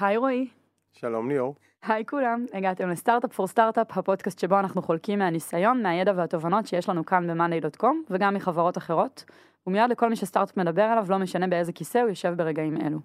[0.00, 0.48] היי רועי.
[0.92, 1.54] שלום ליאור.
[1.82, 7.06] היי כולם, הגעתם לסטארט-אפ פור סטארט-אפ, הפודקאסט שבו אנחנו חולקים מהניסיון, מהידע והתובנות שיש לנו
[7.06, 9.24] כאן ב-monday.com וגם מחברות אחרות,
[9.66, 12.98] ומיד לכל מי שסטארט-אפ מדבר עליו, לא משנה באיזה כיסא הוא יושב ברגעים אלו.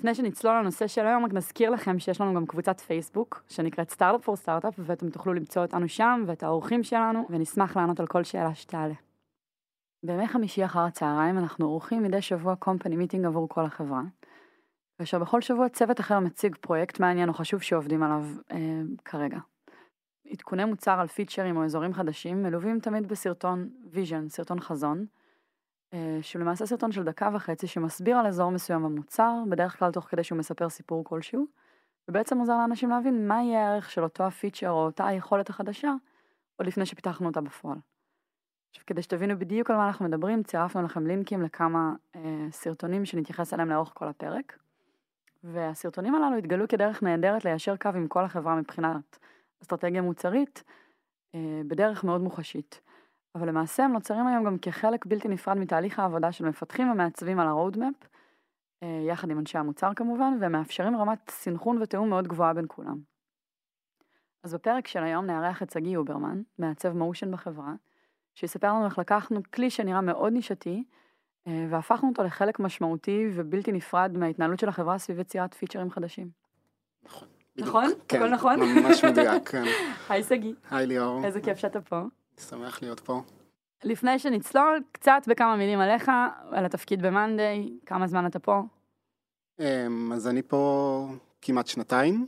[0.00, 4.24] לפני שנצלול לנושא של היום, רק נזכיר לכם שיש לנו גם קבוצת פייסבוק, שנקראת Startup
[4.24, 8.54] for Startup, ואתם תוכלו למצוא אותנו שם, ואת האורחים שלנו, ונשמח לענות על כל שאלה
[8.54, 8.94] שתעלה.
[10.06, 14.02] בימי חמישי אחר הצהריים אנחנו עורכים מדי שבוע company meeting עבור כל החברה,
[14.98, 19.38] כאשר בכל שבוע צוות אחר מציג פרויקט מעניין או חשוב שעובדים עליו אה, כרגע.
[20.30, 25.06] עדכוני מוצר על פיצ'רים או אזורים חדשים מלווים תמיד בסרטון vision, סרטון חזון,
[26.22, 30.24] שהוא למעשה סרטון של דקה וחצי שמסביר על אזור מסוים במוצר, בדרך כלל תוך כדי
[30.24, 31.46] שהוא מספר סיפור כלשהו,
[32.08, 35.92] ובעצם עוזר לאנשים להבין מה יהיה הערך של אותו הפיצ'ר או אותה היכולת החדשה,
[36.56, 37.78] עוד לפני שפיתחנו אותה בפועל.
[38.70, 43.54] עכשיו כדי שתבינו בדיוק על מה אנחנו מדברים, צירפנו לכם לינקים לכמה אה, סרטונים שנתייחס
[43.54, 44.58] אליהם לאורך כל הפרק.
[45.44, 49.18] והסרטונים הללו התגלו כדרך נהדרת ליישר קו עם כל החברה מבחינת
[49.62, 50.64] אסטרטגיה מוצרית,
[51.34, 52.80] אה, בדרך מאוד מוחשית.
[53.34, 57.48] אבל למעשה הם נוצרים היום גם כחלק בלתי נפרד מתהליך העבודה של מפתחים ומעצבים על
[57.48, 57.96] ה-roadmap,
[58.82, 62.98] אה, יחד עם אנשי המוצר כמובן, והם מאפשרים רמת סינכרון ותיאום מאוד גבוהה בין כולם.
[64.44, 67.74] אז בפרק של היום נארח את שגיא אוברמן, מעצב motion בחברה,
[68.34, 70.84] שיספר לנו איך לקחנו כלי שנראה מאוד נישתי,
[71.46, 76.30] אה, והפכנו אותו לחלק משמעותי ובלתי נפרד מההתנהלות של החברה סביב יצירת פיצ'רים חדשים.
[77.02, 77.28] נכון.
[77.56, 77.84] נכון?
[78.08, 78.60] כן, הכל נכון?
[78.60, 79.64] ממש מדויק, כן.
[80.08, 82.02] היי שגיא, היי ליאור, איזה כיף שאתה פה.
[82.40, 83.22] שמח להיות פה.
[83.84, 86.10] לפני שנצלול, קצת בכמה מילים עליך,
[86.50, 88.62] על התפקיד ב-Monday, כמה זמן אתה פה?
[89.60, 91.06] אמ, אז אני פה
[91.42, 92.26] כמעט שנתיים.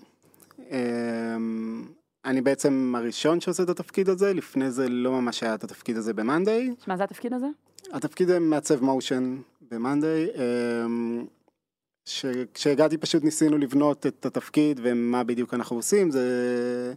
[0.59, 1.89] אמ,
[2.25, 6.13] אני בעצם הראשון שעושה את התפקיד הזה, לפני זה לא ממש היה את התפקיד הזה
[6.15, 6.87] ב-Monday.
[6.87, 7.47] מה זה התפקיד הזה?
[7.93, 9.37] התפקיד זה מעצב מושן
[9.71, 10.39] ב-Monday.
[12.55, 16.95] כשהגעתי פשוט ניסינו לבנות את התפקיד ומה בדיוק אנחנו עושים, זה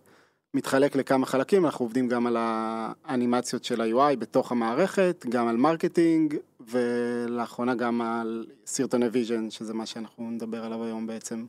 [0.55, 6.35] מתחלק לכמה חלקים, אנחנו עובדים גם על האנימציות של ה-UI בתוך המערכת, גם על marketing,
[6.59, 11.45] ולאחרונה גם על סרטוני vision, שזה מה שאנחנו נדבר עליו היום בעצם.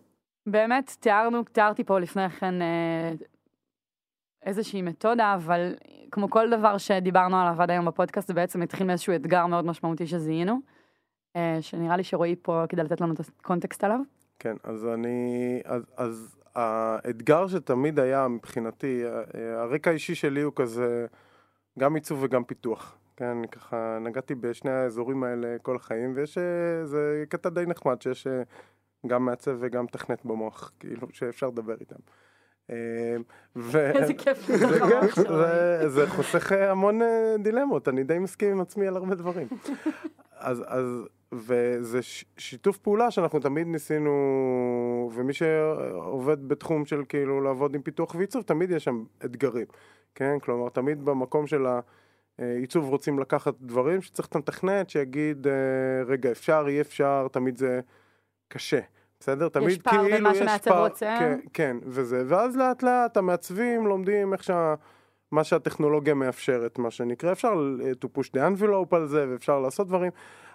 [0.46, 3.12] באמת, תיארנו, תיארתי פה לפני כן אה,
[4.42, 5.74] איזושהי מתודה, אבל
[6.10, 10.06] כמו כל דבר שדיברנו עליו עד היום בפודקאסט, זה בעצם התחיל מאיזשהו אתגר מאוד משמעותי
[10.06, 10.60] שזיהינו,
[11.36, 14.00] אה, שנראה לי שרועי פה כדי לתת לנו את הקונטקסט עליו.
[14.38, 19.02] כן, אז אני, אז, אז האתגר שתמיד היה מבחינתי,
[19.56, 21.06] הרקע האישי שלי הוא כזה
[21.78, 22.98] גם עיצוב וגם פיתוח.
[23.16, 26.38] כן, ככה נגעתי בשני האזורים האלה כל החיים, ויש
[26.82, 28.26] איזה קטע די נחמד שיש
[29.06, 31.96] גם מעצב וגם תכנת במוח, כאילו שאפשר לדבר איתם.
[33.56, 33.78] ו...
[33.78, 34.46] איזה כיף
[35.16, 37.00] זה, זה חוסך המון
[37.38, 39.48] דילמות, אני די מסכים עם עצמי על הרבה דברים.
[40.38, 40.86] אז, אז,
[41.36, 41.98] וזה
[42.38, 48.70] שיתוף פעולה שאנחנו תמיד ניסינו, ומי שעובד בתחום של כאילו לעבוד עם פיתוח ועיצוב, תמיד
[48.70, 49.66] יש שם אתגרים,
[50.14, 50.38] כן?
[50.42, 51.66] כלומר, תמיד במקום של
[52.38, 55.46] העיצוב רוצים לקחת דברים שצריך את המתכנת שיגיד,
[56.06, 57.80] רגע, אפשר, אי אפשר, תמיד זה
[58.48, 58.80] קשה.
[59.20, 59.48] בסדר?
[59.48, 61.16] תמיד יש פער בין מה שמעצב רוצה.
[61.18, 62.22] כן, כן, וזה.
[62.26, 64.74] ואז לאט לאט המעצבים לומדים איך שה...
[65.30, 67.32] מה שהטכנולוגיה מאפשרת, מה שנקרא.
[67.32, 67.54] אפשר
[68.04, 70.10] to push the envelope על זה, ואפשר לעשות דברים,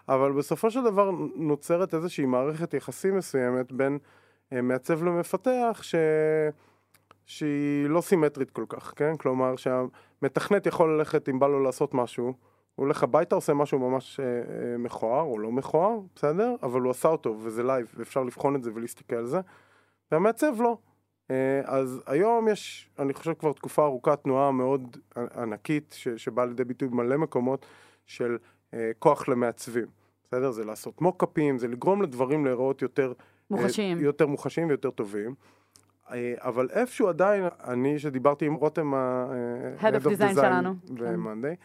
[0.09, 3.97] אבל בסופו של דבר נוצרת איזושהי מערכת יחסים מסוימת בין
[4.51, 5.95] מעצב למפתח, ש...
[7.25, 9.17] שהיא לא סימטרית כל כך, כן?
[9.17, 12.33] כלומר שהמתכנת יכול ללכת אם בא לו לעשות משהו, הוא
[12.75, 16.55] הולך הביתה, עושה משהו ממש אה, מכוער או לא מכוער, בסדר?
[16.63, 19.39] אבל הוא עשה אותו וזה live, ואפשר לבחון את זה ולהסתכל על זה,
[20.11, 20.77] והמעצב לא.
[21.31, 24.97] אה, אז היום יש, אני חושב כבר תקופה ארוכה, תנועה מאוד
[25.37, 27.65] ענקית, שבאה לידי ביטוי במלא מקומות
[28.05, 28.60] של אה,
[28.99, 29.85] כוח למעצבים,
[30.27, 30.51] בסדר?
[30.51, 33.13] זה לעשות מוקאפים, זה לגרום לדברים להיראות יותר...
[33.51, 33.97] מוחשיים.
[33.97, 35.35] אה, יותר מוחשיים ויותר טובים.
[36.11, 38.93] אה, אבל איפשהו עדיין, אני שדיברתי עם רותם,
[39.79, 41.55] Head of Design שלנו, ב-Monday,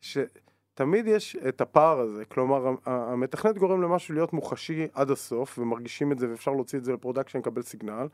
[0.00, 6.18] שתמיד יש את הפער הזה, כלומר המתכנת גורם למשהו להיות מוחשי עד הסוף, ומרגישים את
[6.18, 8.06] זה ואפשר להוציא את זה ל-production, לקבל סיגנל,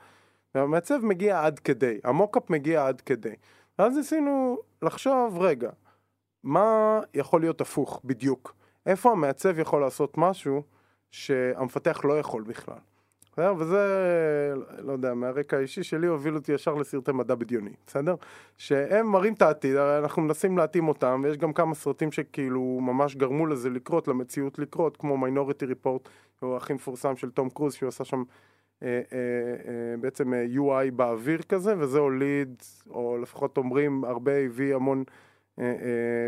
[0.55, 3.35] והמעצב מגיע עד כדי, המוקאפ מגיע עד כדי.
[3.79, 5.71] ואז ניסינו לחשוב, רגע,
[6.45, 8.55] מה יכול להיות הפוך בדיוק?
[8.87, 10.63] איפה המעצב יכול לעשות משהו
[11.11, 12.79] שהמפתח לא יכול בכלל?
[13.59, 13.79] וזה,
[14.79, 18.15] לא יודע, מהרקע האישי שלי הוביל אותי ישר לסרטי מדע בדיוני, בסדר?
[18.59, 23.47] שהם מראים את העתיד, אנחנו מנסים להתאים אותם, ויש גם כמה סרטים שכאילו ממש גרמו
[23.47, 26.09] לזה לקרות, למציאות לקרות, כמו מיינוריטי ריפורט,
[26.41, 28.23] הוא הכי מפורסם של תום קרוז, שהוא עשה שם
[28.83, 34.75] אה, אה, אה, בעצם אה, UI באוויר כזה, וזה הוליד, או לפחות אומרים, הרבה הביא
[34.75, 35.05] המון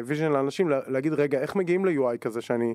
[0.04, 2.74] vision לאנשים, לה- להגיד, רגע, איך מגיעים ל-UI כזה שאני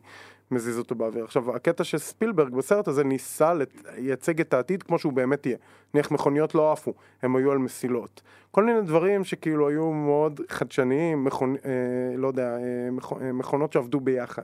[0.51, 1.23] מזיז אותו באוויר?
[1.23, 3.53] עכשיו, הקטע שספילברג בסרט הזה ניסה
[3.97, 5.57] לייצג את העתיד כמו שהוא באמת יהיה.
[5.93, 8.21] נניח מכוניות לא עפו, הם היו על מסילות.
[8.51, 11.55] כל מיני דברים שכאילו היו מאוד חדשניים, מכונ...
[11.65, 11.71] אה,
[12.17, 13.13] לא יודע, אה, מכ...
[13.21, 14.43] אה, מכונות שעבדו ביחד.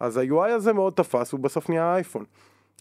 [0.00, 2.24] אז ה-UI הזה מאוד תפס, הוא בסוף נהיה אייפון.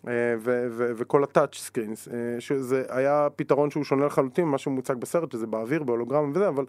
[0.07, 4.93] אה, ו- ו- וכל ה-touch screens, אה, שזה היה פתרון שהוא שונה לחלוטין ממה שמוצג
[4.95, 6.65] בסרט, שזה באוויר, ב-hologram וזה, אבל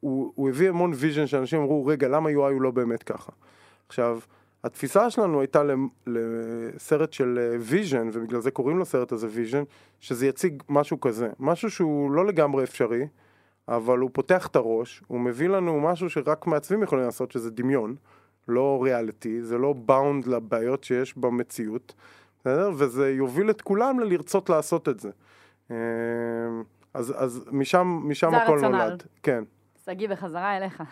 [0.00, 3.32] הוא, הוא הביא המון vision שאנשים אמרו, רגע, למה UI הוא לא באמת ככה?
[3.88, 4.18] עכשיו,
[4.64, 5.62] התפיסה שלנו הייתה
[6.06, 9.62] לסרט של vision, ובגלל זה קוראים לסרט הזה vision,
[10.00, 13.06] שזה יציג משהו כזה, משהו שהוא לא לגמרי אפשרי,
[13.68, 17.94] אבל הוא פותח את הראש, הוא מביא לנו משהו שרק מעצבים יכולים לעשות, שזה דמיון,
[18.48, 21.94] לא ריאליטי, זה לא bound לבעיות שיש במציאות,
[22.40, 22.70] בסדר?
[22.76, 25.10] וזה יוביל את כולם ללרצות לעשות את זה.
[25.70, 25.76] אה,
[26.94, 28.84] אז, אז משם, משם זה הכל הרציונל.
[28.84, 29.02] נולד.
[29.22, 29.44] כן.
[29.86, 30.82] שגיא, בחזרה אליך.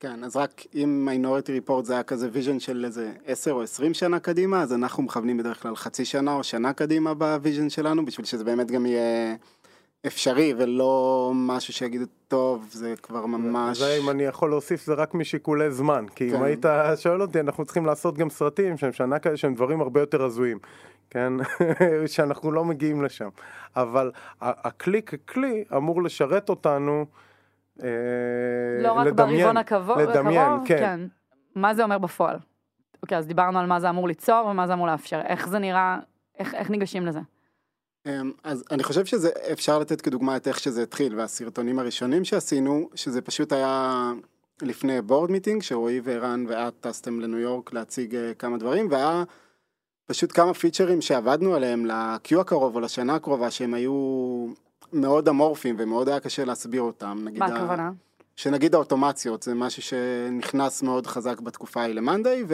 [0.00, 3.94] כן, אז רק אם Minority Report זה היה כזה vision של איזה 10 או 20
[3.94, 8.26] שנה קדימה, אז אנחנו מכוונים בדרך כלל חצי שנה או שנה קדימה ב-vision שלנו, בשביל
[8.26, 9.34] שזה באמת גם יהיה
[10.06, 13.78] אפשרי ולא משהו שיגידו, טוב, זה כבר ממש...
[13.78, 16.42] זה אם אני יכול להוסיף זה רק משיקולי זמן, כי אם כן.
[16.42, 16.66] היית
[16.96, 20.58] שואל אותי אנחנו צריכים לעשות גם סרטים שהם שנה כאלה שהם דברים הרבה יותר הזויים,
[21.10, 21.32] כן,
[22.12, 23.28] שאנחנו לא מגיעים לשם,
[23.76, 24.10] אבל
[24.40, 27.04] ה- הכלי ככלי אמור לשרת אותנו, אה,
[27.78, 31.00] לא רק לדמיין, ברבעון הקרוב, לדמיין, הקרוב, כן.
[31.54, 32.38] מה זה אומר בפועל?
[33.02, 35.20] אוקיי, אז דיברנו על מה זה אמור ליצור ומה זה אמור לאפשר.
[35.20, 35.98] איך זה נראה,
[36.38, 37.20] איך, איך ניגשים לזה?
[38.06, 42.88] אמ, אז אני חושב שזה אפשר לתת כדוגמה את איך שזה התחיל והסרטונים הראשונים שעשינו
[42.94, 44.12] שזה פשוט היה
[44.62, 49.24] לפני בורד מיטינג שרועי וערן ואת טסתם לניו יורק להציג אה, כמה דברים והיה
[50.06, 53.92] פשוט כמה פיצ'רים שעבדנו עליהם ל-Q הקרוב או לשנה הקרובה שהם היו
[54.92, 57.92] מאוד אמורפיים ומאוד היה קשה להסביר אותם נגיד מה ה- הכוונה?
[58.36, 62.44] שנגיד האוטומציות זה משהו שנכנס מאוד חזק בתקופה ההיא למאנדיי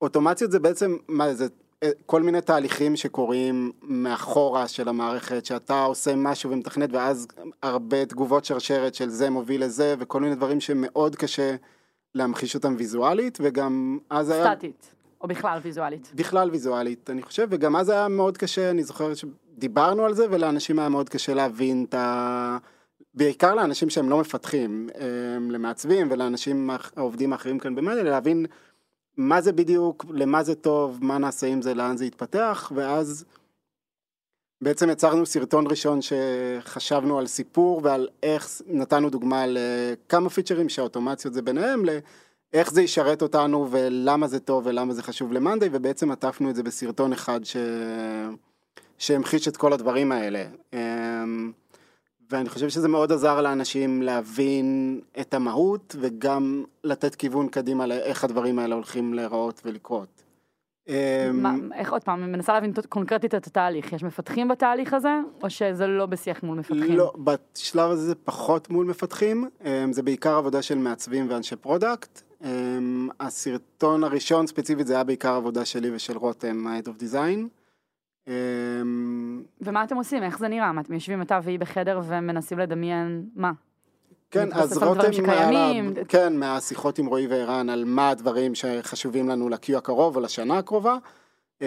[0.00, 1.46] ואוטומציות זה בעצם מה זה
[1.82, 7.26] אה, כל מיני תהליכים שקורים מאחורה של המערכת שאתה עושה משהו ומתכנת ואז
[7.62, 11.56] הרבה תגובות שרשרת של זה מוביל לזה וכל מיני דברים שמאוד קשה
[12.14, 16.12] להמחיש אותם ויזואלית וגם אז היה סטטית, או בכלל ויזואלית.
[16.14, 19.12] בכלל ויזואלית אני חושב וגם אז היה מאוד קשה אני זוכר
[19.58, 22.58] שדיברנו על זה ולאנשים היה מאוד קשה להבין את ה...
[23.14, 24.88] בעיקר לאנשים שהם לא מפתחים
[25.50, 28.46] למעצבים ולאנשים העובדים האחרים כאן במדיה להבין
[29.16, 33.24] מה זה בדיוק למה זה טוב מה נעשה עם זה לאן זה יתפתח ואז
[34.60, 41.42] בעצם יצרנו סרטון ראשון שחשבנו על סיפור ועל איך נתנו דוגמה לכמה פיצ'רים שהאוטומציות זה
[41.42, 46.54] ביניהם לאיך זה ישרת אותנו ולמה זה טוב ולמה זה חשוב למאנדיי ובעצם עטפנו את
[46.56, 47.56] זה בסרטון אחד ש...
[48.98, 50.44] שהמחיש את כל הדברים האלה.
[50.72, 51.52] אמ,
[52.30, 58.58] ואני חושב שזה מאוד עזר לאנשים להבין את המהות וגם לתת כיוון קדימה לאיך הדברים
[58.58, 60.22] האלה הולכים להיראות ולקרות.
[60.88, 60.94] אמ,
[61.32, 63.92] מה, איך עוד פעם, אני מנסה להבין קונקרטית את התהליך.
[63.92, 66.96] יש מפתחים בתהליך הזה, או שזה לא בשיח מול מפתחים?
[66.96, 72.22] לא, בשלב הזה זה פחות מול מפתחים, אמ, זה בעיקר עבודה של מעצבים ואנשי product.
[73.20, 77.57] הסרטון הראשון ספציפית זה היה בעיקר עבודה שלי ושל רותם, ה-Head of Design.
[78.28, 80.22] אמ, ומה אתם עושים?
[80.22, 80.72] איך זה נראה?
[80.72, 83.52] מה, אתם יושבים אתה והיא בחדר ומנסים לדמיין מה?
[84.30, 85.92] כן, אז רותם, שקיימים.
[85.96, 90.58] היה- כן, מהשיחות עם רועי וערן על מה הדברים שחשובים לנו ל-Q הקרוב או לשנה
[90.58, 90.96] הקרובה.
[91.62, 91.66] אמ,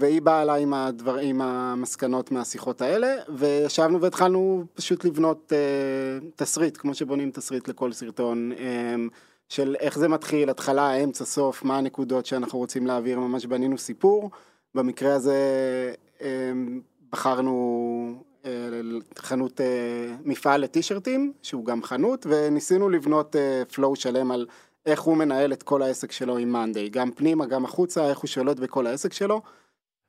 [0.00, 5.58] והיא באה אליי עם, הדבר, עם המסקנות מהשיחות האלה, וישבנו והתחלנו פשוט לבנות אה,
[6.36, 8.94] תסריט, כמו שבונים תסריט לכל סרטון, אה,
[9.48, 14.30] של איך זה מתחיל, התחלה, אמצע, סוף, מה הנקודות שאנחנו רוצים להעביר, ממש בנינו סיפור.
[14.74, 15.38] במקרה הזה
[16.22, 16.52] אה,
[17.12, 18.50] בחרנו אה,
[19.18, 23.36] חנות, אה, מפעל לטישרטים, שהוא גם חנות, וניסינו לבנות
[23.74, 24.46] פלואו שלם על
[24.86, 28.28] איך הוא מנהל את כל העסק שלו עם Monday, גם פנימה, גם החוצה, איך הוא
[28.28, 29.40] שולט בכל העסק שלו.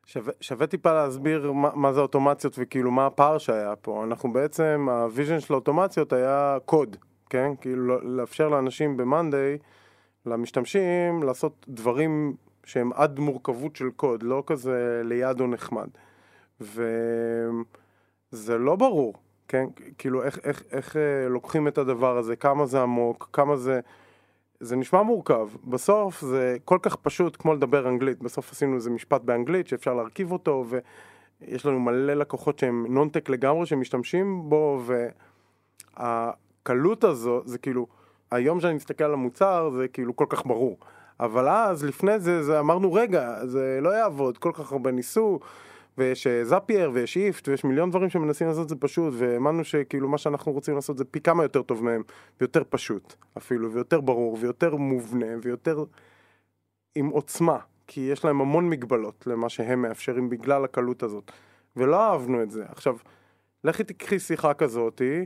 [0.06, 4.04] שווה, שווה טיפה להסביר מה, מה זה אוטומציות וכאילו מה הפער שהיה פה.
[4.04, 6.98] אנחנו בעצם, ה-vision של האוטומציות היה קוד,
[7.30, 7.52] כן?
[7.62, 9.64] כאילו לא- לאפשר לאנשים ב-Monday,
[10.26, 15.88] למשתמשים, לעשות דברים שהם עד מורכבות של קוד, לא כזה lead או נחמד.
[16.62, 19.14] וזה לא ברור,
[19.48, 19.66] כן?
[19.98, 23.80] כאילו איך, איך, איך אה, לוקחים את הדבר הזה, כמה זה עמוק, כמה זה...
[24.60, 29.22] זה נשמע מורכב, בסוף זה כל כך פשוט כמו לדבר אנגלית, בסוף עשינו איזה משפט
[29.22, 30.66] באנגלית שאפשר להרכיב אותו
[31.42, 34.82] ויש לנו מלא לקוחות שהם נונטק לגמרי שמשתמשים בו
[35.98, 37.88] והקלות הזו זה כאילו,
[38.32, 40.78] היום שאני מסתכל על המוצר זה כאילו כל כך ברור,
[41.20, 45.40] אבל אז לפני זה, זה אמרנו רגע זה לא יעבוד, כל כך הרבה ניסו
[45.98, 50.52] ויש זאפייר ויש איפט ויש מיליון דברים שמנסים לעשות זה פשוט והאמנו שכאילו מה שאנחנו
[50.52, 52.04] רוצים לעשות זה פי כמה יותר טוב מהם
[52.42, 55.84] ויותר פשוט אפילו ויותר ברור ויותר מובנה ויותר
[56.96, 57.58] עם עוצמה
[57.88, 61.32] כי יש להם המון מגבלות למה שהם מאפשרים בגלל הקלות הזאת
[61.76, 62.64] ולא אהבנו את זה.
[62.68, 62.98] עכשיו
[63.64, 65.26] לכי תקחי שיחה כזאתי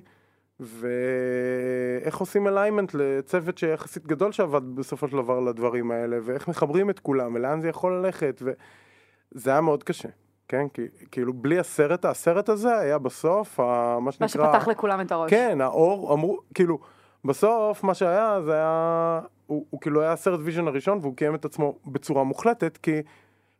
[0.59, 6.99] ואיך עושים אליימנט לצוות שיחסית גדול שעבד בסופו של דבר לדברים האלה ואיך מחברים את
[6.99, 10.09] כולם ולאן זה יכול ללכת וזה היה מאוד קשה
[10.49, 14.45] כן, כי, כאילו בלי הסרט, הסרט הזה היה בסוף, ה, מה שנקרא...
[14.45, 15.29] מה שפתח לכולם את הראש.
[15.29, 16.79] כן, האור, אמרו, כאילו,
[17.25, 21.45] בסוף מה שהיה, זה היה, הוא, הוא כאילו היה הסרט vision הראשון, והוא קיים את
[21.45, 23.01] עצמו בצורה מוחלטת, כי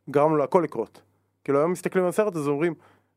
[0.10, 1.02] גרמנו להכל לקרות.
[1.44, 2.74] כאילו היום מסתכלים על הסרט הזה, אומרים,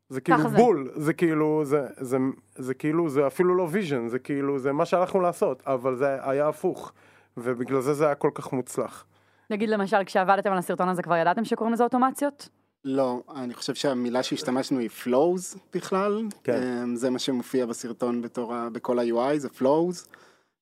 [0.09, 0.57] זה כאילו זה.
[0.57, 2.17] בול, זה כאילו, זה, זה, זה,
[2.55, 6.47] זה כאילו, זה אפילו לא vision, זה כאילו, זה מה שהלכנו לעשות, אבל זה היה
[6.47, 6.91] הפוך,
[7.37, 9.05] ובגלל זה זה היה כל כך מוצלח.
[9.49, 12.49] נגיד למשל, כשעבדתם על הסרטון הזה, כבר ידעתם שקוראים לזה אוטומציות?
[12.85, 16.23] לא, אני חושב שהמילה שהשתמשנו היא flows בכלל.
[16.43, 16.95] כן.
[16.95, 20.07] זה מה שמופיע בסרטון בתור, ה- בכל ה-UI, זה flows.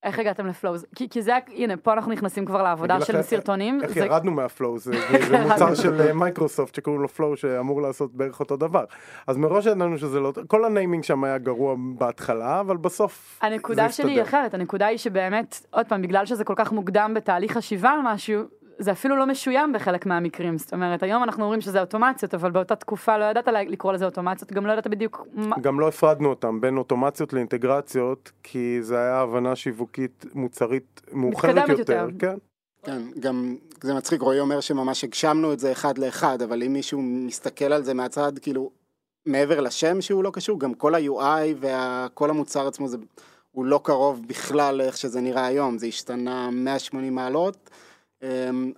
[0.03, 0.85] איך הגעתם ל flows?
[0.96, 3.79] כי, כי זה, הנה, פה אנחנו נכנסים כבר לעבודה של לך, סרטונים.
[3.84, 4.91] איך זה- ירדנו מה Flow, זה,
[5.29, 8.84] זה מוצר של אה, מייקרוסופט שקוראים לו Flow שאמור לעשות בערך אותו דבר.
[9.27, 13.88] אז מראש ידענו שזה לא, כל ה naming שם היה גרוע בהתחלה, אבל בסוף הנקודה
[13.88, 14.39] זה שלי היא הסתדר.
[14.39, 18.41] אחרת, הנקודה היא שבאמת, עוד פעם, בגלל שזה כל כך מוקדם בתהליך חשיבה על משהו,
[18.81, 20.57] זה אפילו לא משוים בחלק מהמקרים.
[20.57, 24.51] זאת אומרת, היום אנחנו אומרים שזה אוטומציות, אבל באותה תקופה לא ידעת לקרוא לזה אוטומציות,
[24.51, 25.55] גם לא ידעת בדיוק מה...
[25.61, 31.93] גם לא הפרדנו אותם בין אוטומציות לאינטגרציות, כי זה היה הבנה שיווקית מוצרית מאוחרת יותר.
[31.93, 32.07] יותר.
[32.19, 32.35] כן.
[32.83, 37.01] כן, גם זה מצחיק, רועי אומר שממש הגשמנו את זה אחד לאחד, אבל אם מישהו
[37.01, 38.69] מסתכל על זה מהצד, כאילו,
[39.25, 42.97] מעבר לשם שהוא לא קשור, גם כל ה-UI וכל המוצר עצמו, זה,
[43.51, 47.69] הוא לא קרוב בכלל לאיך שזה נראה היום, זה השתנה 180 מעלות,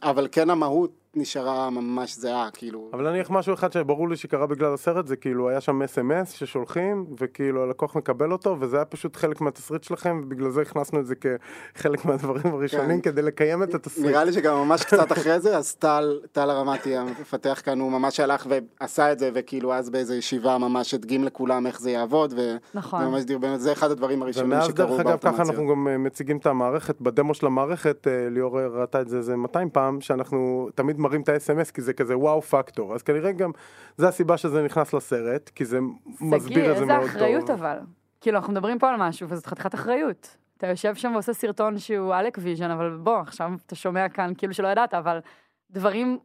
[0.03, 4.73] אבל כן המהות נשארה ממש זהה, כאילו, אבל נניח משהו אחד שברור לי שקרה בגלל
[4.73, 9.41] הסרט, זה כאילו היה שם אס.אם.אס ששולחים, וכאילו הלקוח מקבל אותו, וזה היה פשוט חלק
[9.41, 13.11] מהתסריט שלכם, ובגלל זה הכנסנו את זה כחלק מהדברים הראשונים, כן.
[13.11, 14.07] כדי לקיים את התסריט.
[14.07, 18.19] נראה לי שגם ממש קצת אחרי זה, אז טל, טל הרמתי המפתח כאן, הוא ממש
[18.19, 22.55] הלך ועשה את זה, וכאילו אז באיזה ישיבה ממש הדגים לכולם איך זה יעבוד, ו...
[22.73, 23.03] נכון.
[23.03, 25.53] זה ממש דיר, באמת, זה אחד הדברים הראשונים ומאז שקרו דרך אגב ככה באוטומציה.
[25.53, 29.35] אנחנו גם אה, מציגים את המערכת, בדמו של המערכת, אה, ליאור ראתה את זה איזה
[29.35, 33.51] 200 פעם, שאנחנו תמיד מראים את ה-SMS כי זה כזה wow factor, אז כנראה גם
[33.97, 35.79] זה הסיבה שזה נכנס לסרט, כי זה
[36.21, 37.51] מסביר את זה איזה מאוד אחריות טוב.
[37.51, 37.77] אבל.
[38.21, 40.37] כאילו, אנחנו מדברים פה על משהו, וזאת חתיכת אחריות.
[40.57, 44.53] אתה יושב שם ועושה סרטון שהוא עלק vision, אבל בוא, עכשיו אתה שומע כאן כאילו
[44.53, 45.19] שלא ידעת, אבל
[45.71, 46.19] דברים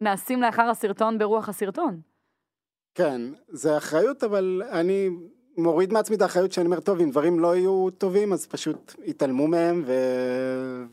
[0.00, 2.00] נעשים לאחר הסרטון ברוח הסרטון.
[2.94, 5.10] כן, זה אחריות, אבל אני
[5.58, 9.46] מוריד מעצמי את האחריות שאני אומר, טוב, אם דברים לא יהיו טובים, אז פשוט יתעלמו
[9.48, 9.92] מהם ו...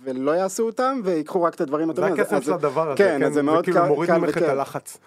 [0.04, 2.13] ולא יעשו אותם, ויקחו רק את הדברים זה הטובים.
[2.13, 4.42] אז- הקסם של הדבר הזה, כן, אז זה מאוד כאילו קל- מוריד קל ממך את.
[4.44, 4.98] הלחץ.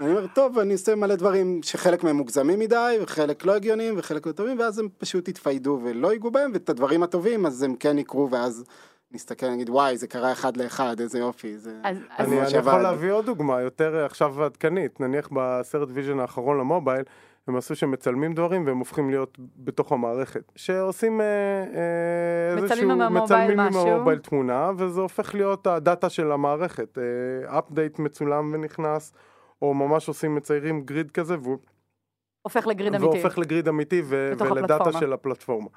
[0.00, 4.26] אני אומר, טוב, אני עושה מלא דברים שחלק מהם מוגזמים מדי, וחלק לא הגיוניים, וחלק
[4.26, 7.98] לא טובים, ואז הם פשוט יתפיידו ולא ייגעו בהם, ואת הדברים הטובים, אז הם כן
[7.98, 8.64] יקרו, ואז
[9.12, 11.58] נסתכל, נגיד, וואי, זה קרה אחד לאחד, איזה יופי.
[11.58, 11.74] זה...
[11.84, 12.56] אז, אז אני, אני.
[12.56, 17.02] יכול להביא עוד דוגמה יותר עכשיו עדכנית, נניח בסרט vision האחרון ל mobile,
[17.50, 20.52] הם עשו שמצלמים דברים והם הופכים להיות בתוך המערכת.
[20.56, 23.76] שעושים אה, אה, מצלמים איזשהו, מצלמים עם.
[23.76, 26.98] המובייל תמונה, וזה הופך להיות הדאטה של המערכת.
[27.46, 29.12] אפדייט מצולם ונכנס,
[29.62, 31.58] או ממש עושים, מציירים גריד כזה, והוא
[32.42, 33.18] הופך לגריד אמיתי.
[33.18, 35.00] והופך לגריד אמיתי ו- ולדאטה הפלטפורמה.
[35.00, 35.68] של הפלטפורמה.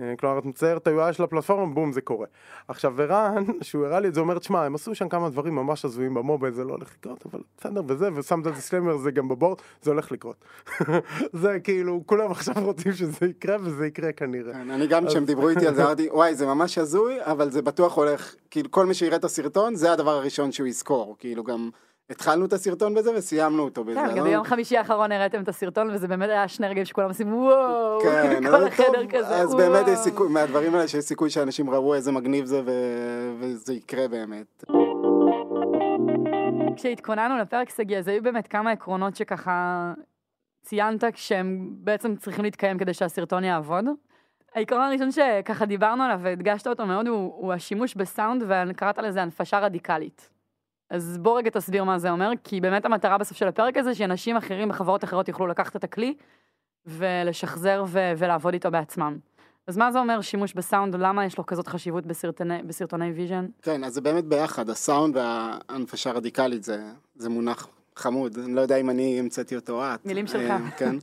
[0.00, 2.26] אה, כלומר, את מציירת את ה-UI של הפלטפורמה, בום, זה קורה.
[2.68, 5.84] עכשיו, ערן, שהוא הראה לי את זה, אומר, תשמע, הם עשו שם כמה דברים ממש
[5.84, 9.58] הזויים במובייל, זה לא הולך לקרות, אבל בסדר, וזה, ושם את הדיסקלמר, זה גם בבורד,
[9.82, 10.44] זה הולך לקרות.
[11.42, 14.52] זה כאילו, כולם עכשיו רוצים שזה יקרה, וזה יקרה כנראה.
[14.52, 17.62] כן, אני גם כשהם דיברו איתי על זה אמרתי וואי זה ממש הזוי אבל זה
[17.62, 21.70] בטוח הולך כאילו כל מי שיראה את הסרטון זה הדבר הראשון שהוא יזכור כאילו גם
[22.10, 24.00] התחלנו את הסרטון בזה וסיימנו אותו בזה.
[24.00, 24.22] כן, גם לא?
[24.22, 28.40] ביום חמישי האחרון הראיתם את הסרטון, וזה באמת היה שני רגעים שכולם עושים וואו, כן,
[28.50, 29.54] כל החדר טוב, כזה, אז.
[29.54, 32.62] באמת יש סיכוי מהדברים האלה שיש סיכוי שאנשים ראו איזה מגניב זה
[33.40, 34.64] וזה יקרה באמת.
[36.76, 39.92] כשהתכוננו לפרק שגיא, אז היו באמת כמה עקרונות שככה
[40.62, 43.84] ציינת כשהם בעצם צריכים להתקיים כדי שהסרטון יעבוד.
[44.54, 49.58] העיקרון הראשון שככה דיברנו עליו והדגשת אותו מאוד הוא, הוא השימוש בסאונד וקראת לזה הנפשה
[49.58, 50.35] רדיקלית.
[50.90, 54.36] אז בוא רגע תסביר מה זה אומר, כי באמת המטרה בסוף של הפרק הזה שאנשים
[54.36, 56.14] אחרים בחברות אחרות יוכלו לקחת את הכלי
[56.86, 59.18] ולשחזר ו- ולעבוד איתו בעצמם.
[59.66, 63.46] אז מה זה אומר שימוש בסאונד, למה יש לו כזאת חשיבות בסרטוני, בסרטוני vision?
[63.62, 66.84] כן אז זה באמת ביחד הסאונד וההנפשה הרדיקלית זה,
[67.16, 70.06] זה מונח חמוד אני לא יודע אם אני המצאתי אותו או את.
[70.06, 70.50] מילים שלך.
[70.50, 70.96] אה, כן.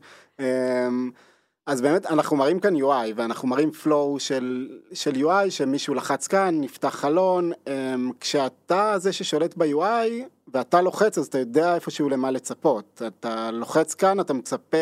[1.65, 6.61] אז באמת אנחנו מראים כאן UI ואנחנו מראים flow של, של UI שמישהו לחץ כאן,
[6.61, 10.09] נפתח חלון, אמ, כשאתה זה ששולט ב-UI
[10.47, 14.77] ואתה לוחץ אז אתה יודע איפשהו למה לצפות, אתה לוחץ כאן אתה מצפה,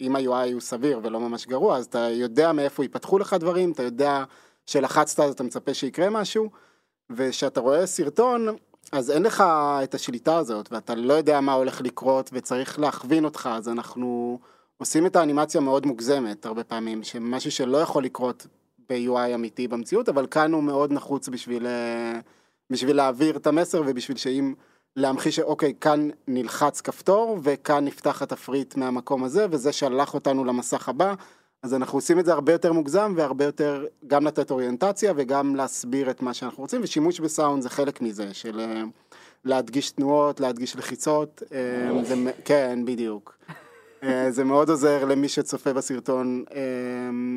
[0.00, 3.82] אם ה-UI הוא סביר ולא ממש גרוע אז אתה יודע מאיפה ייפתחו לך דברים, אתה
[3.82, 4.24] יודע
[4.66, 6.50] שלחצת אז אתה מצפה שיקרה משהו
[7.10, 8.46] וכשאתה רואה סרטון
[8.92, 9.44] אז אין לך
[9.84, 14.38] את השליטה הזאת ואתה לא יודע מה הולך לקרות וצריך להכווין אותך אז אנחנו
[14.80, 18.46] עושים את האנימציה מאוד מוגזמת הרבה פעמים, שמשהו שלא יכול לקרות
[18.88, 22.20] ב-UI אמיתי במציאות, אבל כאן הוא מאוד נחוץ בשביל, אה,
[22.70, 24.54] בשביל להעביר את המסר ובשביל שאם
[24.96, 31.14] להמחיש שאוקיי, כאן נלחץ כפתור וכאן נפתח התפריט מהמקום הזה וזה שלח אותנו למסך הבא,
[31.62, 36.10] אז אנחנו עושים את זה הרבה יותר מוגזם והרבה יותר גם לתת אוריינטציה וגם להסביר
[36.10, 38.82] את מה שאנחנו רוצים, ושימוש בסאונד זה חלק מזה, של אה,
[39.44, 43.36] להדגיש תנועות, להדגיש לחיצות, אה, זה, כן, בדיוק.
[44.02, 46.60] אה, זה מאוד עוזר למי שצופה בסרטון אה,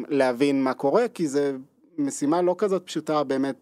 [0.08, 1.56] להבין מה קורה, כי זה
[1.98, 3.56] משימה לא כזאת פשוטה באמת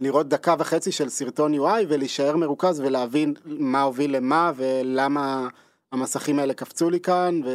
[0.00, 5.48] לראות דקה וחצי של סרטון UI ולהישאר מרוכז ולהבין מה הוביל למה ולמה
[5.92, 7.50] המסכים האלה קפצו לי כאן ו...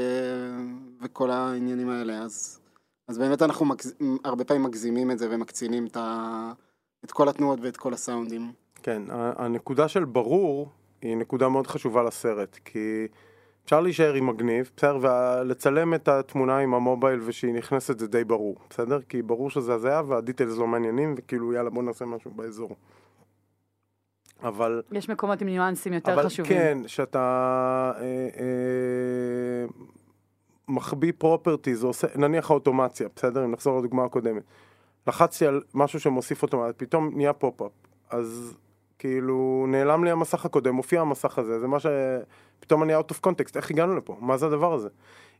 [1.01, 2.21] וכל העניינים האלה.
[2.21, 2.59] אז,
[3.07, 3.95] אז באמת אנחנו מגז...
[4.23, 6.51] הרבה פעמים מגזימים את זה ומקצינים את, ה...
[7.05, 8.51] את כל התנועות ואת כל הסאונדים.
[8.83, 10.69] כן, הנקודה של ברור
[11.01, 13.07] היא נקודה מאוד חשובה לסרט, כי...
[13.65, 14.97] אפשר להישאר עם מגניב, בסדר?
[15.01, 18.99] ולצלם את התמונה עם המובייל ושהיא נכנסת זה די ברור, בסדר?
[19.09, 22.75] כי ברור שזה הזיה והדיטלס לא מעניינים וכאילו יאללה בוא נעשה משהו באזור.
[24.43, 24.81] אבל...
[24.91, 26.51] יש מקומות עם ניואנסים יותר אבל חשובים.
[26.51, 29.65] כן, שאתה אה, אה,
[30.67, 33.45] מחביא properties, נניח האוטומציה, בסדר?
[33.45, 34.43] אם נחזור לדוגמה הקודמת.
[35.07, 37.71] לחצתי על משהו שמוסיף אוטומציה, פתאום נהיה pop-up.
[38.09, 38.57] אז
[38.99, 41.85] כאילו נעלם לי המסך הקודם, מופיע המסך הזה, זה מה ש...
[42.59, 44.17] פתאום אני out of context, איך הגענו לפה?
[44.19, 44.89] מה זה הדבר הזה?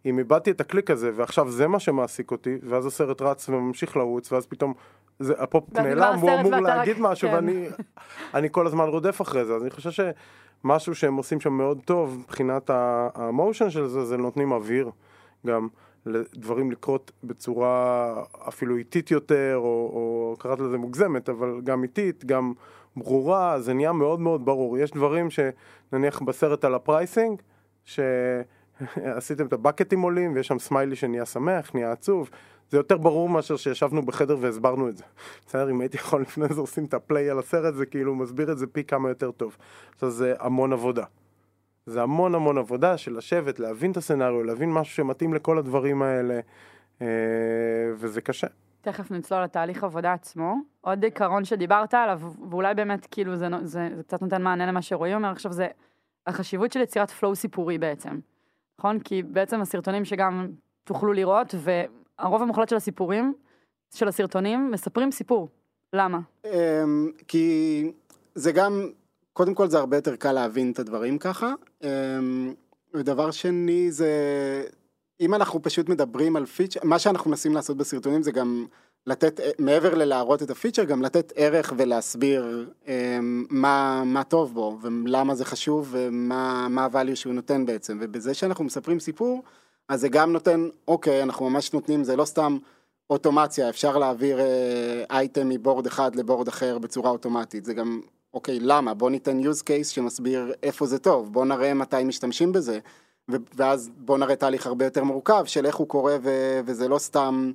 [0.06, 4.32] אם איבדתי את הקליק הזה ועכשיו זה מה שמעסיק אותי, ואז הסרט רץ וממשיך לרוץ,
[4.32, 4.74] ואז פתאום
[5.20, 7.02] זה, הפופ נעלם, הוא אמור להגיד רק...
[7.02, 7.36] משהו כן.
[7.36, 7.68] ואני
[8.34, 10.14] אני כל הזמן רודף אחרי זה, אז אני חושב
[10.64, 12.70] שמשהו שהם עושים שם מאוד טוב מבחינת
[13.16, 14.92] ה motion של זה, זה נותנים אוויר
[15.48, 15.68] גם.
[16.06, 22.54] לדברים לקרות בצורה אפילו איטית יותר, או, או קראת לזה מוגזמת, אבל גם איטית, גם
[22.98, 24.78] ברורה, זה נהיה מאוד מאוד ברור.
[24.78, 27.42] יש דברים שנניח בסרט על ה pricing,
[27.86, 32.30] שעשיתם את הבקטים עולים, ויש שם סמיילי שנהיה שמח, נהיה עצוב.
[32.70, 35.04] זה יותר ברור מאשר שישבנו בחדר והסברנו את זה.
[35.48, 38.58] בסדר, אם הייתי יכול לפני זה עושים את הפליי על הסרט, זה כאילו מסביר את
[38.58, 39.58] זה פי כמה יותר טוב.
[39.94, 41.04] עכשיו זה המון עבודה.
[41.86, 46.40] זה המון המון עבודה של לשבת, להבין את הסצנריו, להבין משהו שמתאים לכל הדברים האלה,
[47.02, 47.08] אה,
[47.96, 48.48] וזה קשה.
[48.84, 50.56] תכף נצלול לתהליך עבודה עצמו.
[50.82, 55.16] עוד עיקרון שדיברת עליו, ואולי באמת כאילו זה, זה, זה קצת נותן מענה למה שרועי
[55.16, 55.68] אומר עכשיו, זה
[56.28, 58.20] החשיבות של יצירת פלואו סיפורי בעצם.
[58.80, 59.00] נכון?
[59.00, 60.48] כי בעצם הסרטונים שגם
[60.84, 63.34] תוכלו לראות, והרוב המוחלט של הסיפורים,
[63.96, 65.50] של הסרטונים, מספרים סיפור.
[65.94, 66.20] למה?
[66.46, 67.92] אמ, כי
[68.36, 68.90] זה גם,
[69.34, 71.54] קודם כל זה הרבה יותר קל להבין את הדברים ככה.
[71.84, 72.54] אמ,
[72.94, 74.12] ודבר שני זה
[75.20, 78.66] אם אנחנו פשוט מדברים על פיצ'ר, מה שאנחנו מנסים לעשות בסרטונים זה גם
[79.08, 85.36] לתת, מעבר ללהראות את הפיצ'ר, גם לתת ערך ולהסביר אה, מה, מה טוב בו ולמה
[85.36, 89.44] זה חשוב ומה ה-value שהוא נותן בעצם, ובזה שאנחנו מספרים סיפור,
[89.90, 92.58] אז זה גם נותן, אוקיי, אנחנו ממש נותנים, זה לא סתם
[93.10, 94.40] אוטומציה, אפשר להעביר
[95.10, 98.02] אייטם אה, מבורד אחד לבורד אחר בצורה אוטומטית, זה גם,
[98.34, 98.94] אוקיי, למה?
[98.94, 102.80] בוא ניתן use case שמסביר איפה זה טוב, בוא נראה מתי משתמשים בזה.
[103.30, 107.52] ואז בוא נראה תהליך הרבה יותר מורכב של איך הוא קורה ו- וזה לא סתם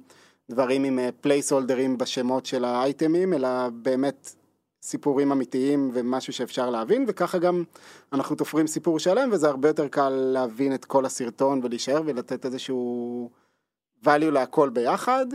[0.50, 4.34] דברים עם פלייסהולדרים אה, בשמות של האייטמים, אלא באמת
[4.82, 7.64] סיפורים אמיתיים ומשהו שאפשר להבין, וככה גם
[8.12, 13.30] אנחנו תופרים סיפור שלם, וזה הרבה יותר קל להבין את כל הסרטון ולהישאר ולתת איזשהו
[14.04, 15.26] value להכל ביחד.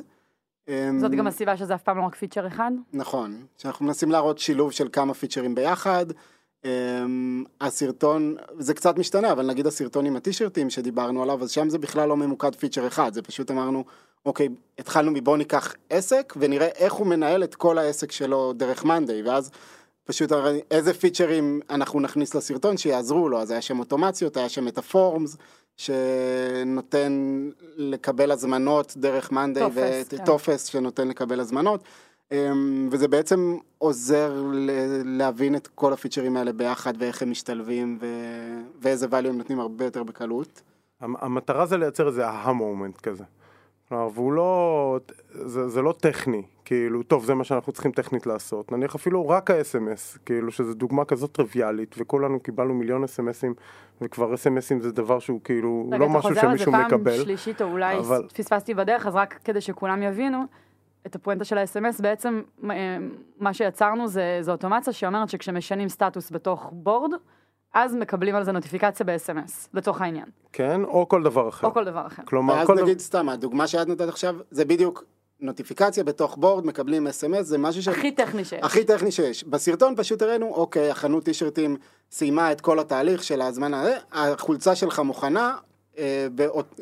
[0.99, 2.71] זאת גם הסיבה שזה אף פעם לא רק פיצ'ר אחד?
[2.93, 6.05] נכון, שאנחנו מנסים להראות שילוב של כמה פיצ'רים ביחד.
[6.63, 6.65] Um,
[7.61, 12.09] הסרטון, זה קצת משתנה, אבל נגיד הסרטון עם הטישרטים שדיברנו עליו, אז שם זה בכלל
[12.09, 13.83] לא ממוקד פיצ'ר אחד, זה פשוט אמרנו,
[14.25, 14.49] אוקיי,
[14.79, 19.51] התחלנו מבוא ניקח עסק ונראה איך הוא מנהל את כל העסק שלו דרך מאנדיי, ואז
[20.03, 20.31] פשוט
[20.71, 25.37] איזה פיצ'רים אנחנו נכניס לסרטון שיעזרו לו, אז היה שם אוטומציות, היה שם את הפורמס,
[25.77, 30.71] שנותן לקבל הזמנות דרך מאנדיי, וטופס כן.
[30.71, 31.83] שנותן לקבל הזמנות.
[32.31, 33.39] אמ, וזה בעצם
[33.77, 34.41] עוזר
[35.05, 38.05] להבין את כל הפיצ'רים האלה ביחד ואיך הם משתלבים ו...
[38.81, 40.61] ואיזה value הם נותנים הרבה יותר בקלות.
[41.01, 43.23] המטרה זה לייצר איזה אהה מומנט כזה.
[43.89, 44.99] כלומר, והוא לא,
[45.31, 48.71] זה, זה לא טכני, כאילו, טוב, זה מה שאנחנו צריכים טכנית לעשות.
[48.71, 53.53] נניח אפילו רק ה-SMS, כאילו, שזו דוגמה כזאת טריוויאלית, וכולנו קיבלנו מיליון SMSים,
[54.01, 56.85] וכבר SMSים זה דבר שהוא כאילו רגע, לא אתה משהו חוזר על זה שמישהו פעם
[56.85, 57.17] מקבל.
[57.23, 60.43] שלישית, או אולי אבל- פספסתי בדרך, אז רק כדי שכולם יבינו,
[61.05, 62.97] את הפואנטה של ה-SMS, בעצם אה,
[63.39, 67.11] מה שיצרנו זה, זה אוטומציה שאומרת שכשמשנים סטטוס בתוך בורד,
[67.73, 71.67] אז מקבלים על זה נוטיפיקציה ב-SMS, לצורך העניין, כן, או כל דבר אחר.
[71.67, 72.23] או כל דבר אחר.
[72.25, 75.03] כלומר, ואז כל נגיד סתם, הדוגמה שאת נתת עכשיו, זה בדיוק
[75.39, 77.87] נוטיפיקציה בתוך בורד, מקבלים אס.אם.אס, זה משהו ש...
[77.87, 78.63] הכי טכני שיש.
[78.63, 79.43] הכי טכני שיש.
[79.43, 81.77] בסרטון פשוט הראינו, אוקיי, החנות טישרטים
[82.11, 85.55] סיימה את כל התהליך של ההזמנה, הזה, החולצה שלך מוכנה,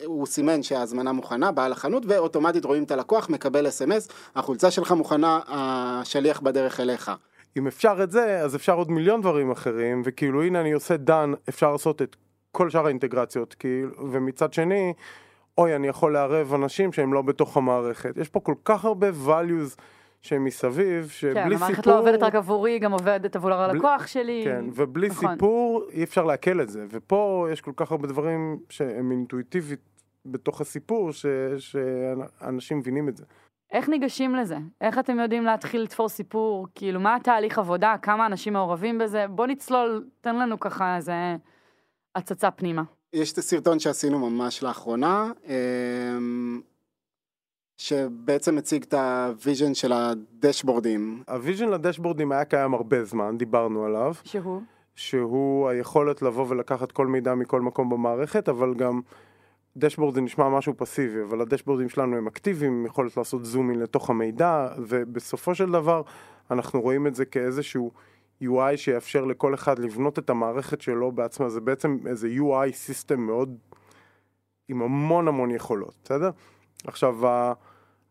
[0.06, 5.40] הוא סימן שההזמנה מוכנה, בעל החנות, ואוטומטית רואים את הלקוח, מקבל אס.אם.אס, החולצה שלך מוכנה,
[5.48, 7.12] השליח בדרך אליך.
[7.58, 11.32] אם אפשר את זה, אז אפשר עוד מיליון דברים אחרים, וכאילו הנה אני עושה דן,
[11.50, 12.16] אפשר לעשות את
[12.52, 14.94] כל שאר האינטגרציות, כאילו, ומצד שני,
[15.58, 18.18] אוי, אני יכול לערב אנשים שהם לא בתוך המערכת.
[18.18, 19.82] יש פה כל כך הרבה values
[20.22, 21.66] שהם מסביב, שבלי כן, סיפור...
[21.66, 24.42] המערכת לא עובדת רק עבורי, היא גם עובדת עבור הלקוח שלי.
[24.46, 25.34] כן, ובלי נכון.
[25.34, 29.80] סיפור אי אפשר לעכל את זה, ופה יש כל כך הרבה דברים שהם אינטואיטיבית
[30.26, 31.26] בתוך הסיפור, ש-
[31.58, 33.24] שאנשים מבינים את זה.
[33.72, 34.58] איך ניגשים לזה?
[34.82, 36.68] איך אתם יודעים להתחיל לתפור סיפור?
[36.76, 37.96] כאילו, מה התהליך עבודה?
[38.02, 39.26] כמה אנשים מעורבים בזה?
[39.28, 41.14] בוא נצלול, תן לנו ככה איזה
[42.16, 42.84] הצצה פנימה.
[43.14, 46.62] יש את הסרטון שעשינו ממש לאחרונה, אמ,
[47.82, 51.24] שבעצם מציג את ה vision של הדשבורדים.
[51.28, 54.14] ה vision לדשבורדים היה קיים הרבה זמן, דיברנו עליו.
[54.24, 54.62] שהוא?
[54.96, 59.02] שהוא היכולת לבוא ולקחת כל מידע מכל מקום במערכת, אבל גם
[59.78, 64.10] dashboard זה נשמע משהו פסיבי, אבל הדשבורדים שלנו הם אקטיביים, עם יכולת לעשות זומין לתוך
[64.10, 66.02] המידע, ובסופו של דבר
[66.52, 67.92] אנחנו רואים את זה כאיזשהו
[68.44, 73.58] UI שיאפשר לכל אחד לבנות את המערכת שלו בעצמה, זה בעצם איזה UI סיסטם מאוד,
[74.68, 76.30] עם המון המון יכולות, בסדר?
[76.88, 77.54] עכשיו, ה-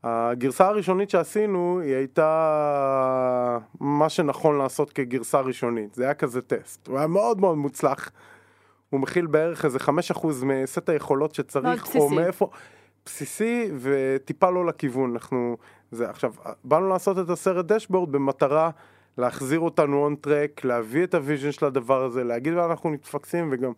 [0.05, 6.99] הגרסה הראשונית שעשינו היא הייתה מה שנכון לעשות כגרסה ראשונית, זה היה כזה טסט, הוא
[6.99, 8.11] היה מאוד מאוד מוצלח,
[8.91, 11.99] הוא מכיל בערך איזה 5% מסט היכולות שצריך, בסיסי.
[11.99, 12.51] או מאיפה,
[13.05, 15.57] בסיסי וטיפה לא לכיוון, אנחנו,
[15.91, 16.33] זה עכשיו,
[16.65, 18.71] באנו לעשות את הסרט dashboard במטרה
[19.19, 23.73] להחזיר אותנו on track, להביא את ה vision של הדבר הזה, להגיד ואנחנו מתפקסים וגם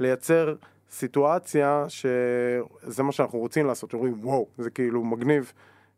[0.00, 0.54] לייצר
[0.90, 5.52] סיטואציה שזה מה שאנחנו רוצים לעשות, אומרים וואו, זה כאילו מגניב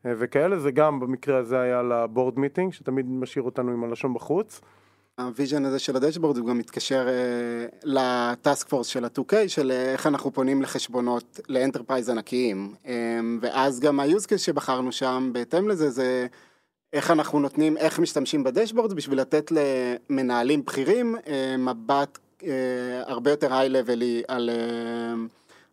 [0.06, 4.14] אה, וכאלה, זה גם במקרה הזה היה ל board meeting, שתמיד משאיר אותנו עם הלשון
[4.14, 4.60] בחוץ.
[5.18, 9.34] ה vision הזה של ה dashboard הוא גם מתקשר אה, ל task force של ה-2K
[9.48, 15.30] של אה, איך אנחנו פונים לחשבונות ל enterprise ענקיים אה, ואז גם case שבחרנו שם
[15.32, 16.26] בהתאם לזה זה
[16.92, 22.18] איך אנחנו נותנים, איך משתמשים בדשבורד בשביל לתת למנהלים בכירים אה, מבט
[23.06, 25.14] הרבה יותר היי-לבלי על, אה,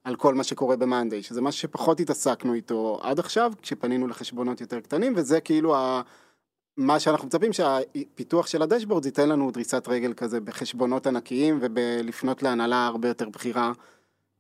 [0.03, 4.79] על כל מה שקורה במאנדיי, שזה משהו שפחות התעסקנו איתו עד עכשיו, כשפנינו לחשבונות יותר
[4.79, 6.01] קטנים, וזה כאילו ה...
[6.77, 12.85] מה שאנחנו מצפים שהפיתוח של הדשבורד ייתן לנו דריסת רגל כזה בחשבונות ענקיים ובלפנות להנהלה
[12.85, 13.67] הרבה יותר בכירה.
[13.67, 13.71] אה,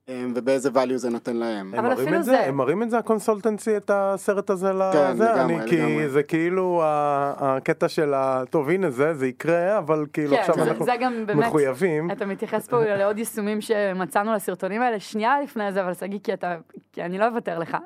[0.09, 1.73] ובאיזה value זה נותן להם.
[1.75, 4.49] אבל הם מראים אפילו את זה, זה- הם מראים את זה ה consultancy את הסרט
[4.49, 6.09] הזה כן, לזה, לגמרי, אני, כי לגמרי.
[6.09, 8.43] זה כאילו הקטע של ה...
[8.49, 12.11] טוב הנה זה, זה יקרה, אבל כאילו כן, עכשיו זה- אנחנו זה גם באמת, מחויבים.
[12.11, 16.55] אתה מתייחס פה לעוד יישומים שמצאנו לסרטונים האלה, שנייה לפני זה, אבל שגיא, כי אתה,
[16.93, 17.77] כי אני לא אוותר לך.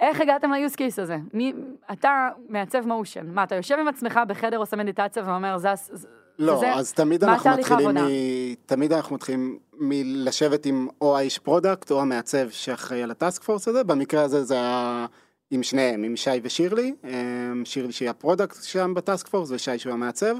[0.00, 1.16] איך הגעתם ל-use case הזה?
[1.34, 1.52] מי,
[1.92, 5.68] אתה מעצב motion, מה, אתה יושב עם עצמך בחדר עושה מדיטציה ואומר, זה,
[6.38, 7.98] לא, זה- אז תמיד אנחנו מתחילים מ...
[8.66, 13.68] תמיד אנחנו מתחילים מלשבת עם או האיש product או המעצב שאחראי על ה task force
[13.68, 15.06] הזה, במקרה הזה זה היה
[15.50, 19.78] עם שניהם, עם שי ושירלי, אמ, שירלי שהיא ה product שם ב task force ושי
[19.78, 20.36] שהוא המעצב,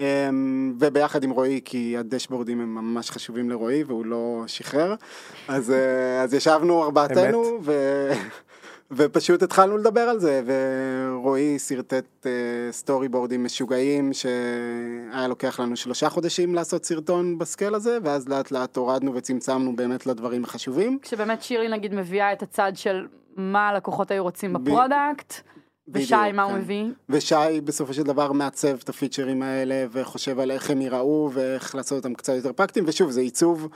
[0.00, 4.94] אמ, וביחד עם רועי כי הדשבורדים הם ממש חשובים לרועי והוא לא שחרר,
[5.48, 7.72] אז, אה, אז ישבנו ארבעתנו ו...
[8.90, 12.32] ופשוט התחלנו לדבר על זה, ורועי שרטט אה,
[12.70, 18.50] story בורדים משוגעים, שהיה לוקח לנו שלושה חודשים לעשות סרטון ב scale הזה, ואז לאט
[18.50, 20.98] לאט הורדנו וצמצמנו באמת לדברים החשובים.
[21.02, 25.34] כשבאמת שירלי נגיד מביאה את הצד של מה הלקוחות היו רוצים ב product,
[25.88, 26.58] ושי, בדיוק, מה הוא כן.
[26.58, 26.84] מביא?
[27.08, 31.96] ושי בסופו של דבר מעצב את הפיצ'רים האלה, וחושב על איך הם ייראו, ואיך לעשות
[32.04, 33.68] אותם קצת יותר פרקטיים, ושוב, זה עיצוב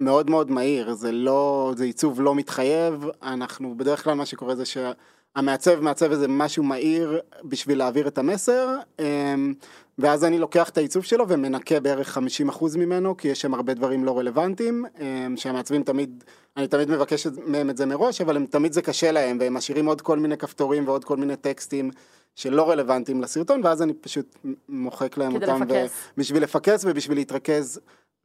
[0.00, 4.64] מאוד מאוד מהיר, זה לא, זה עיצוב לא מתחייב, אנחנו, בדרך כלל מה שקורה זה
[4.64, 9.54] שהמעצב מעצב איזה משהו מהיר בשביל להעביר את המסר, אמ,
[9.98, 14.04] ואז אני לוקח את העיצוב שלו ומנקה בערך 50% ממנו, כי יש שם הרבה דברים
[14.04, 16.24] לא רלוונטיים, אמ, שהמעצבים תמיד,
[16.56, 19.86] אני תמיד מבקש מהם את זה מראש, אבל הם תמיד זה קשה להם, והם משאירים
[19.86, 21.90] עוד כל מיני כפתורים ועוד כל מיני טקסטים
[22.34, 24.36] שלא רלוונטיים לסרטון, ואז אני פשוט
[24.68, 25.92] מוחק להם כדי אותם, לפקס.
[26.16, 27.80] בשביל לפקס ובשביל להתרכז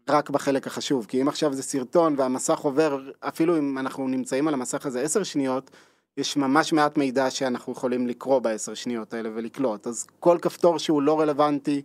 [0.09, 4.53] רק בחלק החשוב, כי אם עכשיו זה סרטון והמסך עובר, אפילו אם אנחנו נמצאים על
[4.53, 5.71] המסך הזה עשר שניות,
[6.17, 11.01] יש ממש מעט מידע שאנחנו יכולים לקרוא בעשר שניות האלה ולקלוט, אז כל כפתור שהוא
[11.01, 11.81] לא רלוונטי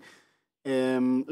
[0.67, 1.23] אמ,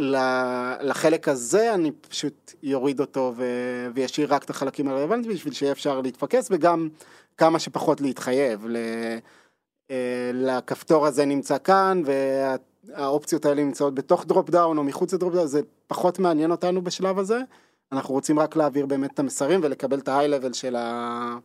[0.81, 6.01] לחלק הזה, אני פשוט יוריד אותו ו- וישאיר רק את החלקים הרלוונטיים בשביל שיהיה אפשר
[6.01, 6.88] להתפקס וגם
[7.37, 8.66] כמה שפחות להתחייב.
[9.90, 12.03] אה, לכפתור הזה נמצא כאן
[12.87, 16.83] והאופציות האלה נמצאות בתוך drop down או מחוץ ל drop down, זה פחות מעניין אותנו
[16.83, 17.38] בשלב הזה.
[17.92, 21.37] אנחנו רוצים רק להעביר באמת את המסרים ולקבל את ה-high level של, ה...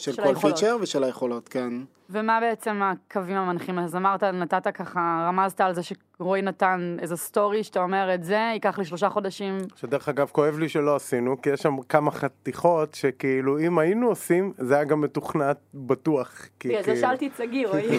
[0.00, 1.72] של, של כל פיצ'ר ושל היכולות, כן.
[2.10, 3.78] ומה בעצם הקווים המנחים?
[3.78, 5.82] אז אמרת, נתת ככה, רמזת על זה
[6.20, 9.58] שרועי נתן איזה story שאתה אומר את זה, ייקח לי שלושה חודשים.
[9.76, 14.52] שדרך אגב, כואב לי שלא עשינו, כי יש שם כמה חתיכות שכאילו, אם היינו עושים,
[14.58, 16.46] זה היה גם מתוכנת בטוח.
[16.64, 17.88] בגלל זה שאלתי את שגיא, רועי.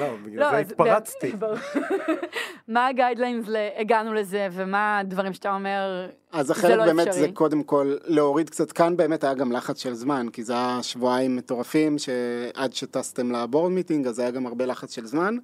[0.00, 1.32] לא, בגלל לא, זה התפרצתי.
[2.68, 3.46] מה ה guidelines,
[3.76, 8.72] הגענו לזה, ומה הדברים שאתה אומר, אז החלק לא באמת זה קודם כל להוריד קצת,
[8.72, 12.08] כאן באמת היה גם לחץ של זמן, כי זה היה שבועיים מטורפים, ש...
[12.54, 15.36] עד שטסתם ל board meeting, אז היה גם הרבה לחץ של זמן.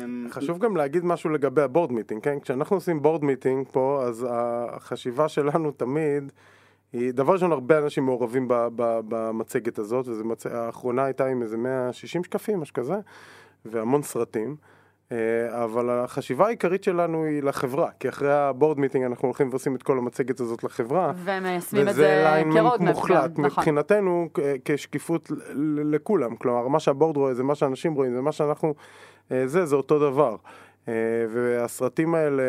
[0.00, 2.40] אמ, חשוב גם להגיד משהו לגבי ה board meeting, כן?
[2.40, 6.32] כשאנחנו עושים board meeting פה, אז החשיבה שלנו תמיד
[6.92, 8.46] היא, דבר ראשון, הרבה אנשים מעורבים
[9.08, 10.06] במצגת הזאת,
[10.44, 12.94] והאחרונה הייתה עם איזה 160 שקפים, משהו כזה,
[13.64, 14.56] והמון סרטים.
[15.12, 19.74] אה, אבל החשיבה העיקרית שלנו היא לחברה, כי אחרי ה board meeting אנחנו הולכים ועושים
[19.76, 21.12] את כל המצגת הזאת לחברה.
[21.24, 23.44] ומיישמים את זה כרוד מוחלט, נכון.
[23.44, 24.28] מבחינתנו
[24.64, 25.30] כשקיפות
[25.84, 28.74] לכולם, כלומר מה שהבורד רואה זה מה שאנשים רואים, זה מה שאנחנו,
[29.46, 30.36] זה, זה אותו דבר.
[30.88, 30.94] אה,
[31.32, 32.42] והסרטים האלה,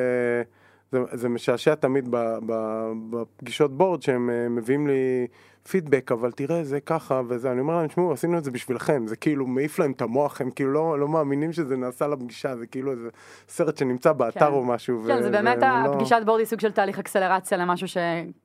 [0.92, 2.10] זה, זה משעשע תמיד
[3.10, 5.28] בפגישות בורד שהם מביאים לי
[5.70, 9.16] פידבק, אבל תראה, זה ככה וזה, אני אומר להם, תשמעו, עשינו את זה בשבילכם, זה
[9.16, 12.92] כאילו מעיף להם את המוח, הם כאילו לא, לא מאמינים שזה נעשה לפגישה, זה כאילו
[12.92, 13.10] איזה
[13.48, 14.46] סרט שנמצא באתר כן.
[14.46, 15.04] או משהו.
[15.08, 16.24] כן, ו- זה באמת לא- הפגישת לא...
[16.24, 17.88] בורד היא סוג של תהליך אקסלרציה למשהו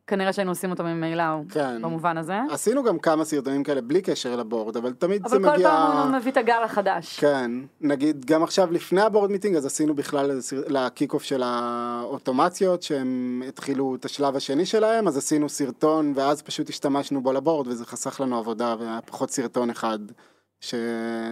[0.08, 1.82] שכנראה שהיינו עושים אותו ממילא, כן.
[1.82, 2.38] במובן הזה.
[2.50, 5.52] עשינו גם כמה סרטונים כאלה בלי קשר ל board, אבל תמיד אבל זה מגיע...
[5.52, 7.20] אבל כל פעם הוא מביא את הגל החדש.
[7.20, 11.42] כן, נגיד גם עכשיו לפני ה board meeting, אז עשינו בכלל ל kick off של
[11.44, 17.38] האוטומציות, שהם התחילו את השלב השני שלהם, אז עשינו סרטון, ואז פשוט השתמשנו בו ל
[17.38, 19.98] board וזה חסך לנו עבודה והיה פחות סרטון אחד
[20.60, 20.74] ש...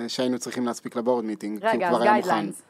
[0.08, 2.62] שהיינו צריכים להספיק ל board meeting, רגע, אז guidelines.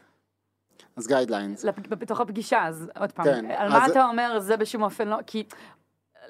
[0.97, 1.65] אז guidelines.
[1.89, 5.45] בתוך הפגישה, אז עוד פעם, כן, על מה אתה אומר זה בשום אופן לא, כי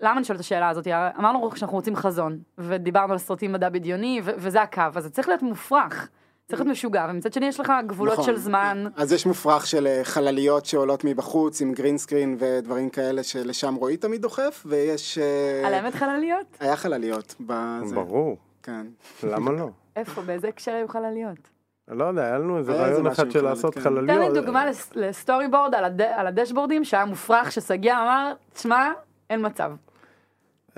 [0.03, 0.87] למה אני שואלת את השאלה הזאת?
[1.19, 5.43] אמרנו שאנחנו רוצים חזון, ודיברנו על סרטים מדע בדיוני, וזה הקו, אז זה צריך להיות
[5.43, 6.09] מופרך.
[6.49, 8.25] צריך להיות משוגע, ומצד שני יש לך גבולות נכון.
[8.25, 8.87] של זמן.
[8.97, 14.23] אז יש מופרך של אה, חלליות שעולות מבחוץ עם גרינסקרין ודברים כאלה שלשם רועי תמיד
[14.23, 15.19] דוחף, ויש...
[15.19, 16.57] אה, על האמת חלליות?
[16.61, 17.35] היה חלליות.
[17.41, 17.95] בזה.
[17.95, 18.37] ברור.
[18.63, 18.87] כן.
[19.23, 19.69] למה לא?
[19.97, 20.23] איפה?
[20.23, 21.49] באיזה הקשר היו חלליות?
[21.89, 23.81] לא יודע, היה לנו איזה רעיון אחד של לעשות כן.
[23.81, 24.21] חלליות.
[24.21, 25.75] תן לי דוגמה לסטורי בורד
[26.15, 28.93] על הדשבורדים שהיה מופרך, ששגיא אמר, תשמע,
[29.31, 29.73] אין מצב.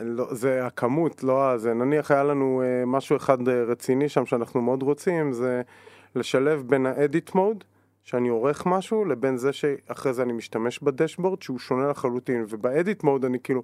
[0.02, 1.74] לא, זה הכמות, לא זה.
[1.74, 5.62] נניח היה לנו אה, משהו אחד אה, רציני שם שאנחנו מאוד רוצים, זה
[6.14, 7.64] לשלב בין האדיט מוד,
[8.02, 12.44] שאני עורך משהו, לבין זה שאחרי זה אני משתמש בדשבורד, שהוא שונה לחלוטין.
[12.48, 13.62] ובאדיט מוד אני כאילו,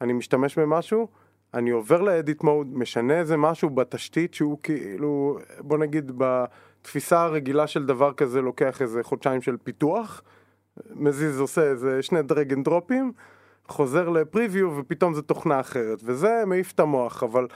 [0.00, 1.08] אני משתמש במשהו,
[1.54, 7.86] אני עובר לאדיט מוד, משנה איזה משהו בתשתית שהוא כאילו, בוא נגיד בתפיסה הרגילה של
[7.86, 10.22] דבר כזה לוקח איזה חודשיים של פיתוח,
[10.90, 13.12] מזיז עושה איזה שני drag and drop ים.
[13.68, 17.46] חוזר ל preview ופתאום זה תוכנה אחרת, וזה מעיף את המוח, אבל...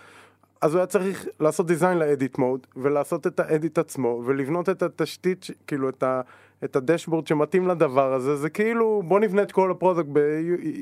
[0.60, 4.68] אז הוא היה צריך לעשות design ל edit mode, ולעשות את ה edit עצמו, ולבנות
[4.68, 6.20] את התשתית, כאילו את, ה,
[6.64, 10.18] את ה dashboard שמתאים לדבר הזה, זה כאילו בוא נבנה את כל ה product, ב,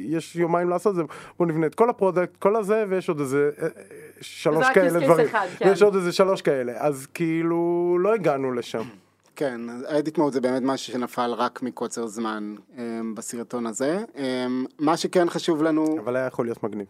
[0.04, 1.02] יש יומיים לעשות זה,
[1.38, 3.68] בוא נבנה את כל ה product, כל הזה, ויש עוד איזה אה,
[4.20, 5.68] שלוש כאלה דברים, אחד, כן.
[5.72, 8.82] יש עוד איזה שלוש כאלה, אז כאילו לא הגענו לשם.
[9.36, 12.78] כן, אדיט מוד זה באמת משהו שנפל רק מקוצר זמן um,
[13.14, 14.04] בסרטון הזה.
[14.14, 14.18] Um,
[14.78, 15.98] מה שכן חשוב לנו...
[15.98, 16.86] אבל היה יכול להיות מגניב.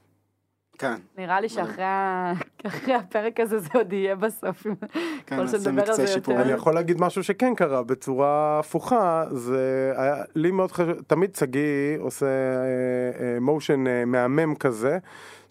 [0.79, 0.95] כן.
[1.19, 4.67] נראה לי שאחרי הפרק הזה זה עוד יהיה בסוף,
[5.27, 5.71] כן, על זה
[6.17, 6.43] יותר.
[6.43, 11.99] אני יכול להגיד משהו שכן קרה בצורה הפוכה, זה היה לי מאוד חשוב, תמיד שגיא
[12.01, 12.27] עושה
[13.41, 14.99] מושן uh, uh, מהמם כזה.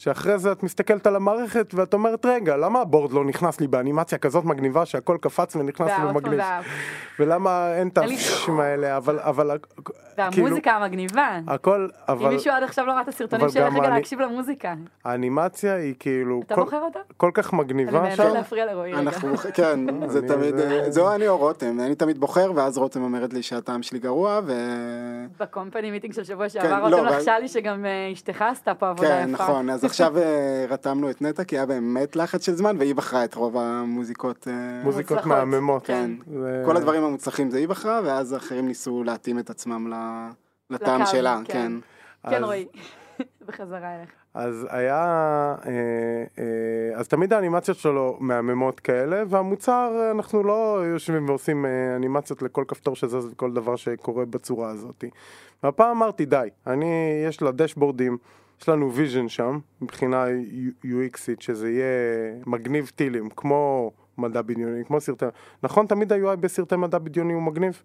[0.01, 4.17] שאחרי זה את מסתכלת על המערכת ואת אומרת רגע למה הבורד לא נכנס לי באנימציה
[4.17, 6.39] כזאת מגניבה שהכל קפץ ונכנס לי במגניב
[7.19, 8.97] ולמה אין את האפשים האלה?
[8.97, 9.57] אבל אבל
[10.21, 13.89] והמוזיקה כאילו, המגניבה הכל אבל אם מישהו עד עכשיו לא ראה את הסרטונים שלך רגע
[13.89, 14.73] להקשיב למוזיקה
[15.05, 16.99] האנימציה היא כאילו אתה בוחר אותה?
[17.17, 19.11] כל כך מגניבה אני מנסה להפריע לרועי רגע
[19.53, 20.55] כן זה תמיד
[20.89, 24.53] זהו אני או רותם אני תמיד בוחר ואז רותם אומרת לי שהטעם שלי גרוע ו...
[25.39, 28.89] בקומפני מיטינג של שבוע שעבר כן, רותם לא, לחשה לי שגם אה, אשתך עשתה פה
[28.89, 32.45] עבודה כן, יפה כן נכון אז עכשיו אה, רתמנו את נטע, כי היה באמת לחץ
[32.45, 34.47] של זמן, והיא בחרה את רוב המוזיקות.
[34.47, 35.85] אה, מוזיקות מהממות.
[35.85, 36.11] כן.
[36.65, 39.87] כל הדברים המוצלחים זה היא בחרה, ואז האחרים ניסו להתאים את עצמם
[40.69, 41.71] לטעם שלה, כן.
[42.29, 42.67] כן, רועי,
[43.47, 44.09] בחזרה אליך.
[44.33, 51.95] אז היה, אה, אז תמיד האנימציות שלו מהממות כאלה, והמוצר, אנחנו לא יושבים ועושים אה,
[51.95, 55.03] אנימציות לכל כפתור שזז וכל דבר שקורה בצורה הזאת.
[55.63, 58.17] והפעם אמרתי, די, אני, יש לה dashboard ים,
[58.61, 60.25] יש לנו vision שם, מבחינה
[60.85, 61.85] UX ית, שזה יהיה
[62.45, 65.25] מגניב טילים, כמו מדע בדיוני, כמו סרטי...
[65.63, 67.81] נכון, תמיד ה-UI בסרטי מדע בדיוני הוא מגניב?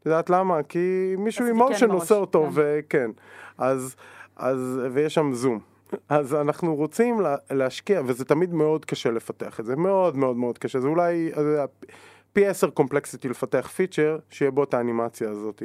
[0.00, 0.62] את יודעת למה?
[0.62, 2.50] כי מישהו עם מושן עושה אותו, כן.
[2.54, 3.10] וכן.
[3.58, 3.96] אז,
[4.36, 5.58] אז, ויש שם זום.
[6.08, 10.58] אז אנחנו רוצים לה, להשקיע, וזה תמיד מאוד קשה לפתח את זה, מאוד מאוד מאוד
[10.58, 11.30] קשה, זה אולי
[12.32, 15.62] פי עשר complexity לפתח פיצ'ר שיהיה בו את האנימציה הזאת.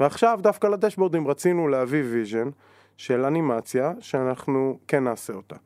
[0.00, 2.50] ועכשיו דווקא ל dashboard ים רצינו להביא vision
[2.96, 5.56] של אנימציה שאנחנו כן נעשה אותה.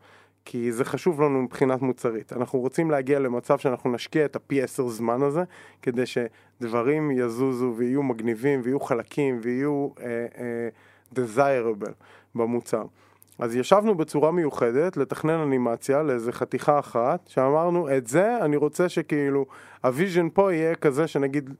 [0.44, 2.32] כי זה חשוב לנו מבחינת מוצרית.
[2.32, 5.44] אנחנו רוצים להגיע למצב שאנחנו נשקיע את הפי עשר זמן הזה,
[5.82, 11.92] כדי שדברים יזוזו ויהיו מגניבים ויהיו חלקים ויהיו uh, uh, desirable
[12.34, 12.84] במוצר.
[13.38, 19.46] אז ישבנו בצורה מיוחדת לתכנן אנימציה לאיזה חתיכה אחת, שאמרנו את זה אני רוצה שכאילו
[19.84, 21.50] ה vision פה יהיה כזה שנגיד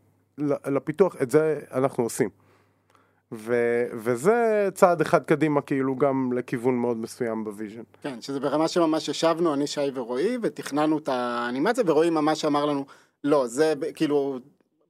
[0.67, 2.29] לפיתוח את זה אנחנו עושים.
[3.33, 7.83] ו- וזה צעד אחד קדימה כאילו גם לכיוון מאוד מסוים ב vision.
[8.03, 12.85] כן, שזה ברמה שממש ישבנו, אני, שי ורועי, ותכננו את האנימציה, ורועי ממש אמר לנו,
[13.25, 14.39] לא, זה כאילו,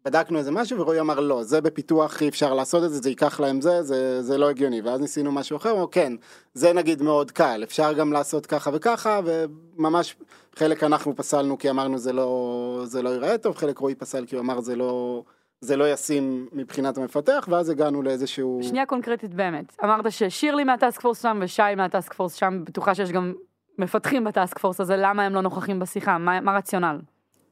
[0.04, 3.40] בדקנו איזה משהו, ורועי אמר, לא, זה בפיתוח אי אפשר לעשות את זה, זה ייקח
[3.40, 6.12] להם זה, זה, זה לא הגיוני, ואז ניסינו משהו אחר, אמרו, כן,
[6.54, 10.16] זה נגיד מאוד קל, אפשר גם לעשות ככה וככה, וממש
[10.56, 14.36] חלק אנחנו פסלנו כי אמרנו זה לא, זה לא ייראה טוב, חלק רועי פסל כי
[14.36, 15.22] הוא אמר זה לא...
[15.60, 18.60] זה לא ישים מבחינת המפתח, ואז הגענו לאיזשהו...
[18.62, 19.76] שנייה קונקרטית באמת.
[19.84, 23.32] אמרת ששירלי מהטאסק פורס שם ושי מהטאסק פורס שם, בטוחה שיש גם
[23.78, 26.18] מפתחים בטאסק פורס הזה, למה הם לא נוכחים בשיחה?
[26.18, 26.98] מה, מה רציונל?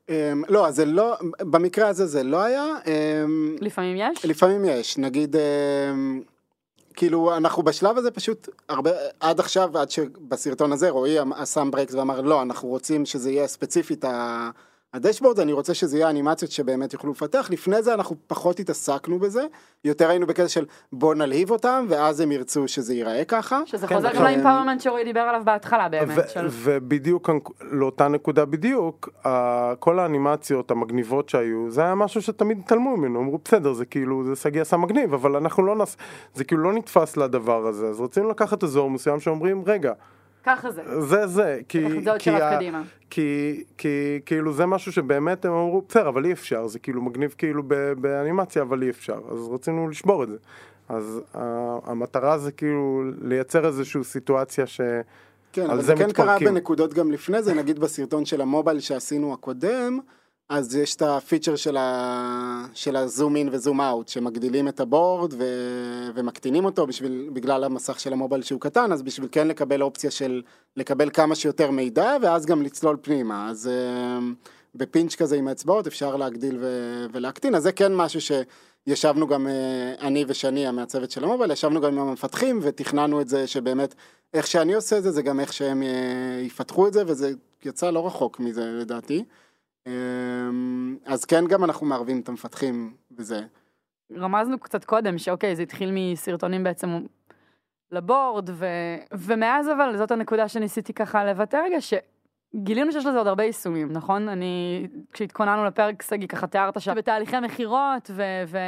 [0.06, 0.10] Um,
[0.48, 2.64] לא, אז זה לא, במקרה הזה זה לא היה.
[2.84, 2.88] Um,
[3.60, 4.24] לפעמים יש?
[4.24, 5.38] לפעמים יש, נגיד, um,
[6.94, 8.90] כאילו אנחנו בשלב הזה פשוט הרבה,
[9.20, 14.04] עד עכשיו, עד שבסרטון הזה רועי שם ברקס ואמר לא, אנחנו רוצים שזה יהיה ספציפית
[14.04, 14.50] ה...
[14.94, 19.46] הדשבורד אני רוצה שזה יהיה אנימציות שבאמת יוכלו לפתח, לפני זה אנחנו פחות התעסקנו בזה,
[19.84, 23.60] יותר היינו בקטע של בוא נלהיב אותם ואז הם ירצו שזה ייראה ככה.
[23.66, 26.28] שזה כן, חוזר גם לאימפרמנט שרועי דיבר עליו בהתחלה באמת.
[26.28, 26.46] של...
[26.50, 29.08] ובדיוק לאותה נקודה בדיוק,
[29.78, 34.36] כל האנימציות המגניבות שהיו, זה היה משהו שתמיד התעלמו ממנו, אמרו בסדר זה כאילו זה
[34.36, 35.96] סגי עשה מגניב, אבל אנחנו לא נס...
[36.34, 39.92] זה כאילו לא נתפס לדבר הזה, אז רצינו לקחת אזור מסוים שאומרים רגע
[40.44, 41.00] ככה זה.
[41.00, 41.84] זה זה, כי,
[42.18, 42.58] כי, ה,
[43.10, 47.34] כי, כי כאילו זה משהו שבאמת הם אמרו, בסדר, אבל אי אפשר, זה כאילו מגניב
[47.38, 47.62] כאילו
[48.00, 50.36] באנימציה, אבל אי אפשר, אז רצינו לשבור את זה.
[50.88, 51.38] אז uh,
[51.84, 54.80] המטרה זה כאילו לייצר איזושהי סיטואציה ש...
[55.52, 59.98] כן, אבל זה כן קרה בנקודות גם לפני זה, נגיד בסרטון של המובייל שעשינו הקודם,
[60.48, 62.66] אז יש את הפיצ'ר של, ה...
[62.74, 65.44] של הזום אין וזום אאוט, שמגדילים את הבורד ו...
[66.14, 70.42] ומקטינים אותו בשביל, בגלל המסך של המובייל שהוא קטן, אז בשביל כן לקבל אופציה של
[70.76, 73.50] לקבל כמה שיותר מידע, ואז גם לצלול פנימה.
[73.50, 74.22] אז uh,
[74.74, 76.66] בפינץ' כזה עם האצבעות אפשר להגדיל ו...
[77.12, 81.98] ולהקטין, אז זה כן משהו שישבנו גם, uh, אני ושני, המעצבת של המובייל, ישבנו גם
[81.98, 83.94] עם המפתחים ותכננו את זה שבאמת,
[84.34, 87.32] איך שאני עושה את זה, זה גם איך שהם uh, יפתחו את זה, וזה
[87.64, 89.24] יצא לא רחוק מזה לדעתי.
[89.86, 93.40] אמ, אז כן גם אנחנו מערבים את המפתחים בזה.
[94.16, 96.88] רמזנו קצת קודם שאוקיי זה התחיל מסרטונים בעצם
[97.92, 98.66] לבורד ו...
[99.12, 104.28] ומאז אבל זאת הנקודה שניסיתי ככה לבטא רגע שגילינו שיש לזה עוד הרבה יישומים נכון
[104.28, 108.22] אני כשהתכוננו לפרק סגי ככה תיארת שבתהליכי מכירות ו...
[108.46, 108.58] ו...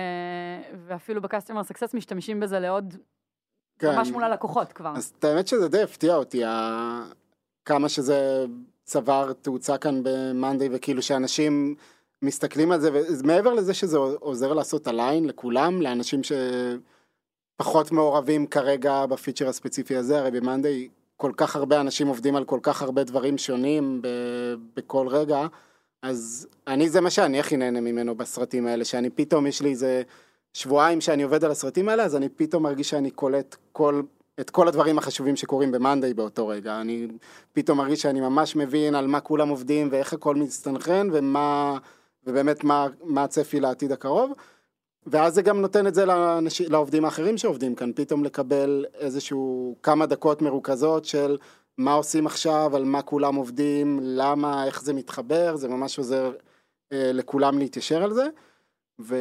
[0.87, 2.95] ואפילו בקסטומר סקסס משתמשים בזה לעוד
[3.79, 3.97] כן.
[3.97, 4.93] ממש מול הלקוחות כבר.
[4.97, 6.43] אז האמת שזה די הפתיע אותי
[7.65, 8.47] כמה שזה
[8.91, 11.75] צבר תאוצה כאן ב-Monday וכאילו שאנשים
[12.23, 16.21] מסתכלים על זה ומעבר לזה שזה עוזר לעשות הליין לכולם לאנשים
[17.59, 22.59] שפחות מעורבים כרגע בפיצ'ר הספציפי הזה הרי ב-Monday כל כך הרבה אנשים עובדים על כל
[22.63, 25.47] כך הרבה דברים שונים ב- בכל רגע
[26.03, 30.03] אז אני זה מה שאני הכי נהנה ממנו בסרטים האלה שאני פתאום יש לי איזה
[30.53, 34.03] שבועיים שאני עובד על הסרטים האלה אז אני פתאום מרגיש שאני קולט כל
[34.41, 36.81] את כל הדברים החשובים שקורים במאנדיי באותו רגע.
[36.81, 37.09] אני
[37.53, 41.79] פתאום מרגיש שאני ממש מבין על מה כולם עובדים ואיך הכל מסתנכרן ומה,
[42.27, 44.33] ובאמת מה, מה הצפי לעתיד הקרוב.
[45.07, 50.07] ואז זה גם נותן את זה לאנש, לעובדים האחרים שעובדים כאן, פתאום לקבל איזשהו כמה
[50.07, 51.39] דקות מרוכזות של
[51.79, 56.33] מה עושים עכשיו, על מה כולם עובדים, למה, איך זה מתחבר, זה ממש עוזר
[56.93, 58.27] אה, לכולם להתיישר על זה.
[59.01, 59.17] ו...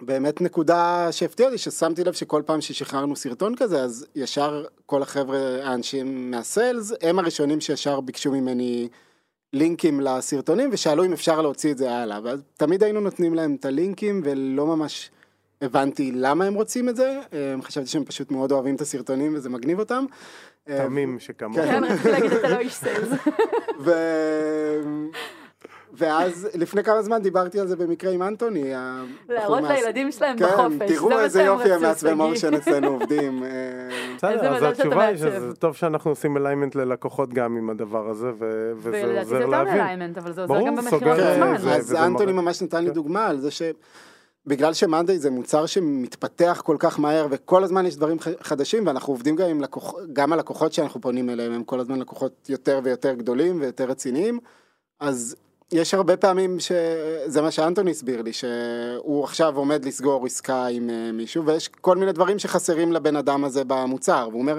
[0.00, 5.38] באמת נקודה שהפתיעה אותי, ששמתי לב שכל פעם ששחררנו סרטון כזה, אז ישר כל החבר'ה,
[5.62, 8.88] האנשים מהסיילס, הם הראשונים שישר ביקשו ממני
[9.52, 12.20] לינקים לסרטונים, ושאלו אם אפשר להוציא את זה הלאה.
[12.22, 15.10] ואז תמיד היינו נותנים להם את הלינקים, ולא ממש
[15.62, 17.20] הבנתי למה הם רוצים את זה.
[17.62, 20.04] חשבתי שהם פשוט מאוד אוהבים את הסרטונים וזה מגניב אותם.
[20.64, 21.56] תמים שכמוך.
[21.56, 23.08] כן, רציתי להגיד אתה לא איש sales.
[25.98, 28.72] ואז לפני כמה זמן דיברתי על זה במקרה עם אנטוני.
[29.28, 30.88] להראות לילדים שלהם כן, בחופש.
[30.92, 32.22] תראו זה מה איזה יופי המעצבי שגיא.
[32.24, 33.42] מושן אצלנו עובדים.
[33.44, 33.48] אה,
[34.16, 35.16] בסדר, אז התשובה היא.
[35.16, 39.76] שזה טוב שאנחנו עושים alignment ללקוחות גם עם הדבר הזה, וזה ולדעתי זה עוזר להבין.
[39.76, 41.58] מ alignment, אבל זה עוזר גם במכירות את כן, עצמן.
[41.58, 42.94] זה- אז אנטוני ממש נתן לי כן.
[42.94, 47.96] דוגמה על זה שבגלל ש monday זה מוצר שמתפתח כל כך מהר וכל הזמן יש
[47.96, 51.98] דברים חדשים ואנחנו עובדים גם עם לקוחות, גם הלקוחות שאנחנו פונים אליהם הם כל הזמן
[51.98, 54.38] לקוחות יותר ויותר גדולים ויותר רציניים,
[55.00, 55.36] אז
[55.72, 61.12] יש הרבה פעמים שזה מה שאנטוני הסביר לי, שהוא עכשיו עומד לסגור עסקה עם אה,
[61.12, 64.58] מישהו ויש כל מיני דברים שחסרים לבן אדם הזה במוצר, והוא אומר,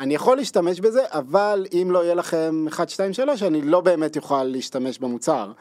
[0.00, 4.16] אני יכול להשתמש בזה, אבל אם לא יהיה לכם 1, 2, 3, אני לא באמת
[4.16, 5.52] אוכל להשתמש במוצר.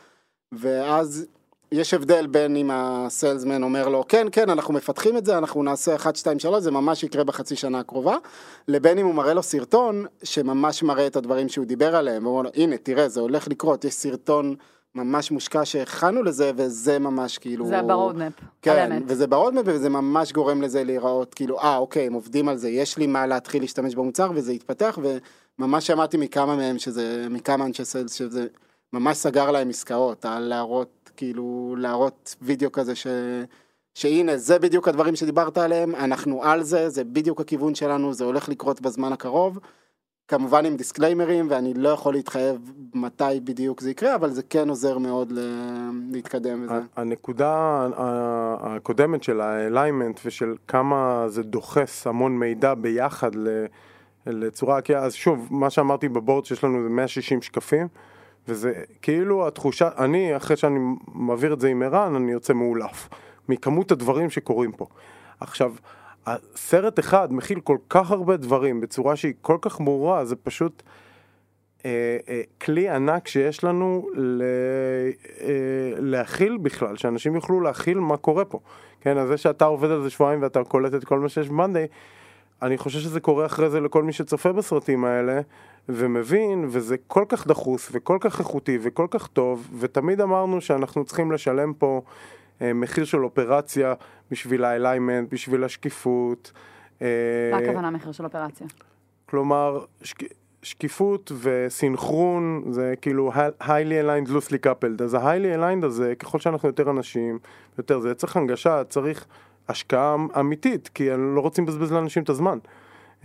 [0.52, 1.26] ואז
[1.72, 5.96] יש הבדל בין אם הסיילסמן אומר לו, כן, כן, אנחנו מפתחים את זה, אנחנו נעשה
[5.96, 8.18] 1, 2, 3, זה ממש יקרה בחצי שנה הקרובה,
[8.68, 12.50] לבין אם הוא מראה לו סרטון שממש מראה את הדברים שהוא דיבר עליהם, והוא אומר
[12.50, 14.56] לו, הנה, תראה, זה הולך לקרות, יש סרטון
[14.96, 17.66] ממש מושקע שהכנו לזה, וזה ממש כאילו...
[17.66, 19.04] זה ב roadmap, על כן, אמת.
[19.08, 22.70] וזה ב roadmap וזה ממש גורם לזה להיראות כאילו אה אוקיי הם עובדים על זה
[22.70, 25.00] יש לי מה להתחיל להשתמש במוצר וזה יתפתח
[25.60, 28.48] וממש שמעתי מכמה מהם שזה מכמה אנשי sales שזה
[28.94, 33.08] ממש סגר להם עסקאות על להראות כאילו להראות וידאו כזה ש...
[33.94, 38.50] שהנה זה בדיוק הדברים שדיברת עליהם אנחנו על זה זה בדיוק הכיוון שלנו זה הולך
[38.50, 39.60] לקרות בזמן הקרוב.
[40.32, 44.70] כמובן עם disclaimer ים ואני לא יכול להתחייב מתי בדיוק זה יקרה אבל זה כן
[44.70, 45.34] עוזר מאוד
[46.12, 46.74] להתקדם וזה.
[46.96, 47.88] הנקודה
[48.60, 53.32] הקודמת של ה alignment ושל כמה זה דוחס המון מידע ביחד
[54.28, 57.88] לצורה, כי אז שוב, מה שאמרתי ב board שיש לנו זה 160 שקפים,
[58.48, 60.80] וזה כאילו התחושה, אני אחרי שאני
[61.14, 63.10] מעביר את זה עם ערן, אני יוצא מעולף,
[63.50, 64.86] מכמות הדברים שקורים פה.
[65.40, 65.74] עכשיו,
[66.26, 70.84] הסרט אחד מכיל כל כך הרבה דברים בצורה שהיא כל כך ברורה, זה פשוט...
[71.86, 74.42] אה, אה, כלי ענק שיש לנו ל,
[75.42, 75.48] אה,
[75.98, 78.60] להכיל בכלל, שאנשים יוכלו להכיל מה קורה פה.
[79.02, 81.88] כן, אז זה שאתה עובד על זה שבועיים ואתה קולט את כל מה שיש במאנדיי,
[82.62, 85.42] אני חושב שזה קורה אחרי זה לכל מי שצופה בסרטים האלה,
[85.90, 91.32] ומבין, וזה כל כך דחוס, וכל כך איכותי, וכל כך טוב, ותמיד אמרנו שאנחנו צריכים
[91.32, 92.02] לשלם פה
[92.76, 93.94] מחיר של אופרציה
[94.32, 96.52] בשביל האליימנט, בשביל השקיפות.
[97.02, 97.08] אה,
[97.52, 98.68] מה הכוונה מחיר של אופרציה?
[99.26, 100.24] כלומר, שק...
[100.64, 103.32] שקיפות וסינכרון זה כאילו
[103.62, 103.66] highly
[104.04, 107.40] aligned loosely coupled אז ה-highly aligned הזה ככל שאנחנו יותר אנשים
[107.78, 109.26] יותר זה צריך הנגשה צריך
[109.70, 112.58] השקעה אמיתית כי לא רוצים לבזבז לאנשים את הזמן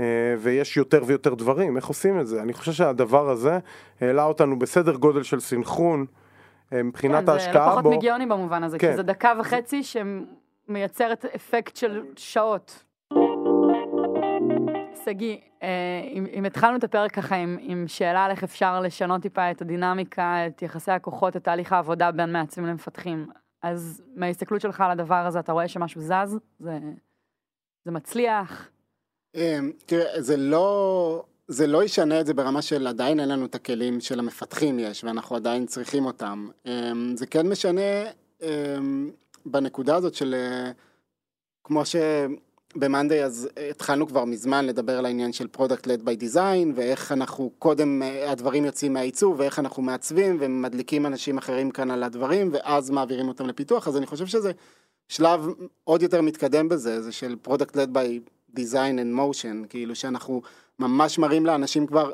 [0.01, 0.05] אה,
[0.39, 3.59] ויש יותר ויותר דברים איך עושים את זה אני חושב שהדבר הזה
[4.01, 6.07] העלה אותנו בסדר גודל של סינכרון אה,
[6.73, 8.91] מבחינת כן, ההשקעה זה לא פחות בו מגיוני במובן הזה, כן.
[8.91, 12.85] כי זה דקה וחצי שמייצרת אפקט של שעות.
[15.05, 15.69] שגיא, אה,
[16.13, 19.63] אם, אם התחלנו את הפרק ככה עם, עם שאלה על איך אפשר לשנות טיפה את
[19.63, 23.27] הדינמיקה, את יחסי הכוחות, את תהליך העבודה בין מעצבים למפתחים,
[23.63, 26.39] אז מההסתכלות שלך על הדבר הזה, אתה רואה שמשהו זז?
[26.59, 26.79] זה,
[27.85, 28.71] זה מצליח?
[29.35, 33.55] אמ, תראה, זה לא, זה לא ישנה את זה ברמה של עדיין אין לנו את
[33.55, 36.49] הכלים של המפתחים יש, ואנחנו עדיין צריכים אותם.
[36.67, 37.81] אמ, זה כן משנה
[38.43, 39.11] אמ,
[39.47, 40.71] בנקודה הזאת של, אה,
[41.65, 46.73] כמו שב Monday אז התחלנו כבר מזמן לדבר על העניין של product led by design,
[46.77, 52.03] ואיך אנחנו קודם אה, הדברים יוצאים מהעיצוב, ואיך אנחנו מעצבים ומדליקים אנשים אחרים כאן על
[52.03, 54.53] הדברים, ואז מעבירים אותם לפיתוח, אז אני חושב שזה
[55.09, 55.47] שלב
[55.85, 58.21] עוד יותר מתקדם בזה, זה של product led by
[58.57, 60.43] design and motion, כאילו שאנחנו
[60.79, 62.13] ממש מראים לאנשים כבר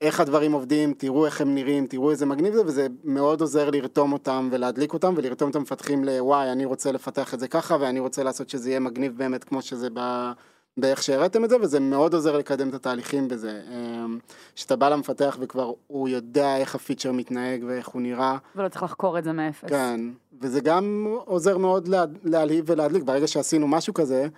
[0.00, 4.12] איך הדברים עובדים, תראו איך הם נראים, תראו איזה מגניב זה, וזה מאוד עוזר לרתום
[4.12, 8.22] אותם ולהדליק אותם ולרתום את המפתחים לוואי, אני רוצה לפתח את זה ככה ואני רוצה
[8.22, 10.30] לעשות שזה יהיה מגניב באמת כמו שזה ב...
[10.76, 13.60] באיך שהראיתם את זה, וזה מאוד עוזר לקדם את התהליכים בזה.
[13.70, 14.18] אמ,
[14.54, 19.18] שאתה בא למפתח וכבר הוא יודע איך הפיצ'ר מתנהג ואיך הוא נראה, ולא צריך לחקור
[19.18, 19.68] את זה מאפס.
[19.68, 20.00] כן,
[20.40, 24.28] וזה גם עוזר מאוד לה, להלהיב ולהדליק, ברגע שעשינו משהו כזה,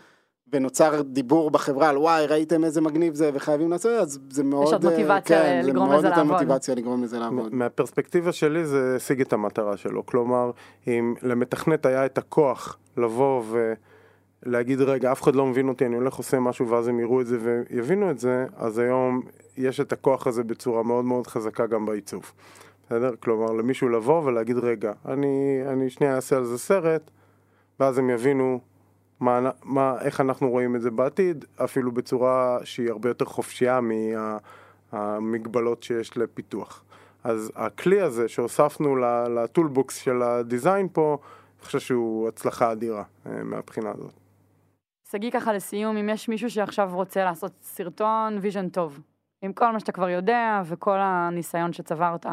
[0.53, 4.85] ונוצר דיבור בחברה על וואי ראיתם איזה מגניב זה וחייבים לעשות אז זה מאוד עוד
[4.85, 6.33] אה, מוטיבציה כן, לגרום זה מאוד לזה יותר לעבוד.
[6.33, 7.55] מוטיבציה לגרום לזה לעבוד.
[7.55, 10.51] מהפרספקטיבה שלי זה השיג את המטרה שלו, כלומר
[10.87, 13.43] אם למתכנת היה את הכוח לבוא
[14.47, 17.27] ולהגיד רגע אף אחד לא מבין אותי אני הולך עושה משהו ואז הם יראו את
[17.27, 19.23] זה ויבינו את זה אז היום
[19.57, 22.33] יש את הכוח הזה בצורה מאוד מאוד חזקה גם בעיצוב.
[22.87, 23.13] בסדר?
[23.21, 27.11] כלומר למישהו לבוא ולהגיד רגע אני, אני שנייה אעשה על זה סרט
[27.81, 28.61] ואז הם יבינו
[29.21, 33.81] מה, מה, איך אנחנו רואים את זה בעתיד אפילו בצורה שהיא הרבה יותר חופשייה
[34.93, 36.85] מהמגבלות שיש לפיתוח.
[37.25, 38.97] אז הכלי הזה שהוספנו
[39.37, 41.19] לטולבוקס של הדיזיין פה,
[41.59, 44.13] אני חושב שהוא הצלחה אדירה אה, מהבחינה הזאת.
[45.11, 49.01] שגיא ככה לסיום, אם יש מישהו שעכשיו רוצה לעשות סרטון vision טוב,
[49.43, 52.27] עם כל מה שאתה כבר יודע וכל הניסיון שצברת,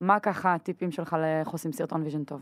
[0.00, 2.40] מה ככה הטיפים שלך לאיך עושים סרטון vision טוב?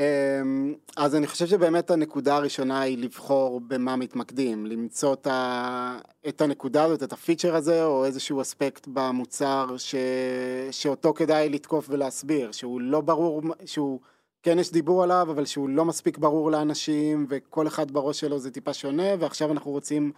[0.00, 5.98] אמ, אז אני חושב שבאמת הנקודה הראשונה היא לבחור במה מתמקדים, למצוא את, ה...
[6.28, 9.94] את הנקודה הזאת, את ה feature הזה, או איזשהו אספקט במוצר ש...
[10.70, 14.00] שאותו כדאי לתקוף ולהסביר, שהוא לא ברור, שהוא
[14.42, 18.50] כן יש דיבור עליו, אבל שהוא לא מספיק ברור לאנשים, וכל אחד בראש שלו זה
[18.50, 20.12] טיפה שונה, ועכשיו אנחנו רוצים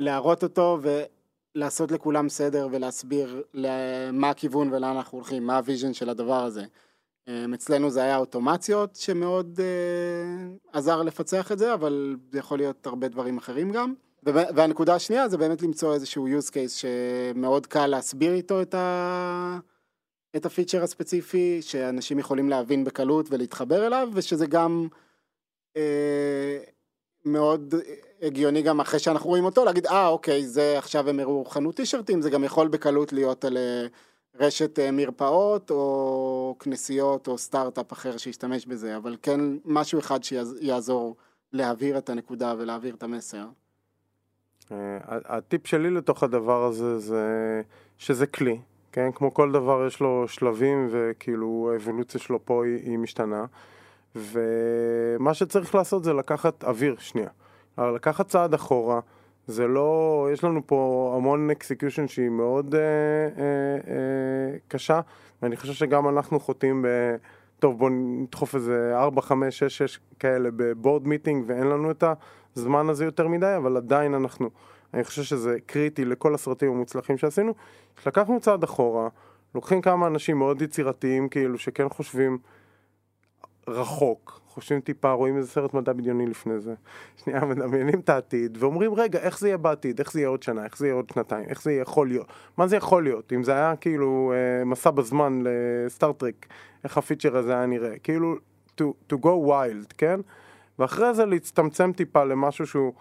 [0.00, 0.78] להראות אותו
[1.54, 3.42] ולעשות לכולם סדר ולהסביר
[4.12, 6.64] מה הכיוון ולאן אנחנו הולכים, מה ה vision של הדבר הזה.
[7.28, 12.86] אמ, אצלנו זה היה אוטומציות שמאוד uh, עזר לפצח את זה, אבל זה יכול להיות
[12.86, 13.94] הרבה דברים אחרים גם.
[14.22, 19.58] והנקודה השנייה זה באמת למצוא איזשהו use case שמאוד קל להסביר איתו את, ה...
[20.36, 24.88] את הפיצ'ר הספציפי, שאנשים יכולים להבין בקלות ולהתחבר אליו, ושזה גם
[25.76, 25.80] uh,
[27.24, 27.74] מאוד
[28.22, 31.76] הגיוני גם אחרי שאנחנו רואים אותו, להגיד, אה, ah, אוקיי, זה עכשיו הם הראו חנות
[31.76, 33.56] טישרטים, זה גם יכול בקלות להיות על...
[33.56, 40.24] Uh, רשת אה, מרפאות או כנסיות או סטארט-אפ אחר שישתמש בזה, אבל כן משהו אחד
[40.24, 41.16] שיעזור
[41.52, 43.46] להעביר את הנקודה ולהעביר את המסר.
[44.72, 47.62] אה, הטיפ שלי לתוך הדבר הזה זה
[47.98, 48.58] שזה כלי,
[48.92, 49.12] כן?
[49.14, 53.44] כמו כל דבר יש לו שלבים וכאילו האבולוציה שלו פה היא, היא משתנה
[54.14, 57.28] ומה שצריך לעשות זה לקחת אוויר שנייה,
[57.78, 59.00] לקחת צעד אחורה
[59.46, 63.44] זה לא, יש לנו פה המון execution שהיא מאוד אה, אה,
[63.94, 65.00] אה, קשה,
[65.42, 66.86] ואני חושב שגם אנחנו חוטאים ב...
[67.58, 72.04] טוב בוא נדחוף איזה 4, 5, 6, 6 כאלה ב board meeting ואין לנו את
[72.56, 74.50] הזמן הזה יותר מדי, אבל עדיין אנחנו,
[74.94, 77.54] אני חושב שזה קריטי לכל הסרטים המוצלחים שעשינו,
[78.06, 79.08] לקחנו צעד אחורה,
[79.54, 82.38] לוקחים כמה אנשים מאוד יצירתיים כאילו שכן חושבים
[83.68, 86.74] רחוק, חושבים טיפה, רואים איזה סרט מדע בדיוני לפני זה,
[87.16, 90.64] שנייה מדמיינים את העתיד ואומרים רגע איך זה יהיה בעתיד, איך זה יהיה עוד שנה,
[90.64, 92.26] איך זה יהיה עוד שנתיים, איך זה יכול להיות,
[92.56, 96.46] מה זה יכול להיות, אם זה היה כאילו אה, מסע בזמן לסטארטרק,
[96.84, 98.34] איך הפיצ'ר הזה היה נראה, כאילו
[98.80, 100.20] to, to go wild, כן?
[100.78, 102.92] ואחרי זה להצטמצם טיפה למשהו שהוא,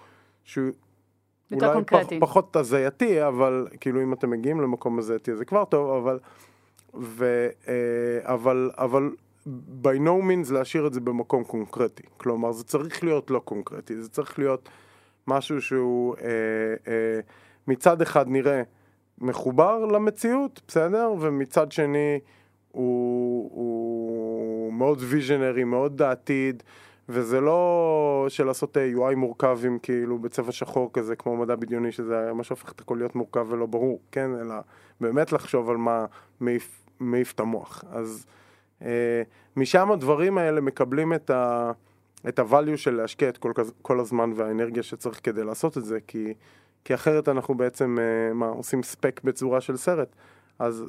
[0.43, 0.72] שהוא
[1.51, 6.20] אולי פח, פחות הזייתי, אבל כאילו אם אתם מגיעים למקום הזייתי זה כבר טוב, אבל,
[6.93, 9.10] ו, אה, אבל, אבל
[9.83, 12.03] by no means להשאיר את זה במקום קונקרטי.
[12.17, 14.69] כלומר, זה צריך להיות לא קונקרטי, זה צריך להיות
[15.27, 16.27] משהו שהוא אה,
[16.87, 17.19] אה,
[17.67, 18.61] מצד אחד נראה
[19.17, 21.13] מחובר למציאות, בסדר?
[21.19, 22.19] ומצד שני
[22.71, 26.63] הוא, הוא מאוד ויז'נרי, מאוד העתיד,
[27.09, 31.91] וזה לא של לעשות אה, UI מורכב עם כאילו בצבע שחור כזה, כמו מדע בדיוני,
[31.91, 34.31] שזה מה שהופך את הכל להיות מורכב ולא ברור, כן?
[34.41, 34.55] אלא
[35.01, 36.05] באמת לחשוב על מה
[36.99, 37.83] מעיף, את המוח.
[37.91, 38.25] אז...
[38.82, 39.21] אה,
[39.55, 41.71] משם הדברים האלה מקבלים את ה...
[42.30, 43.51] את הvalue של להשקיע את כל,
[43.82, 46.34] כל הזמן והאנרגיה שצריך כדי לעשות את זה, כי,
[46.84, 50.15] כי אחרת אנחנו בעצם, אה, מה, עושים ספק בצורה של סרט.
[50.59, 50.86] אז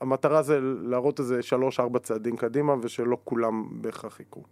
[0.00, 4.42] המטרה זה להראות איזה שלוש-ארבע צעדים קדימה, ושלא כולם בהכרח יקרו.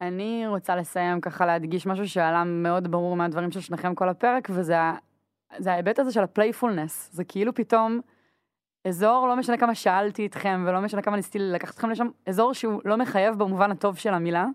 [0.00, 4.76] אני רוצה לסיים ככה להדגיש משהו שעלה מאוד ברור מהדברים של שניכם כל הפרק, וזה
[5.66, 7.10] ההיבט הזה של ה playfulness.
[7.12, 8.00] זה כאילו פתאום...
[8.88, 12.80] אזור, לא משנה כמה שאלתי אתכם ולא משנה כמה ניסיתי לקחת אתכם לשם, אזור שהוא
[12.84, 14.46] לא מחייב במובן הטוב של המילה,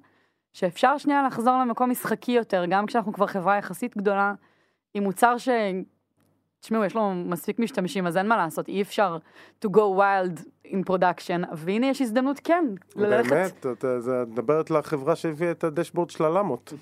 [0.54, 4.34] שאפשר שנייה לחזור למקום משחקי יותר, גם כשאנחנו כבר חברה יחסית גדולה,
[4.94, 5.50] עם מוצר ש...
[6.60, 9.18] תשמעו, יש לו מספיק משתמשים, אז אין מה לעשות, אי אפשר
[9.66, 12.66] to go wild in production, והנה יש הזדמנות כן,
[12.96, 13.32] ללכת...
[13.32, 13.86] באמת, את
[14.28, 16.74] מדברת לחברה שהביאה את ה dashboard של הלמות.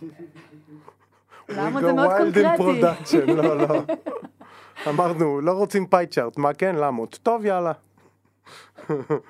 [1.49, 3.25] למה זה מאוד קונקרטי?
[3.27, 3.67] לא, לא.
[4.87, 6.75] אמרנו, לא רוצים pie chart, מה כן?
[6.75, 7.19] למות.
[7.23, 7.71] טוב, יאללה.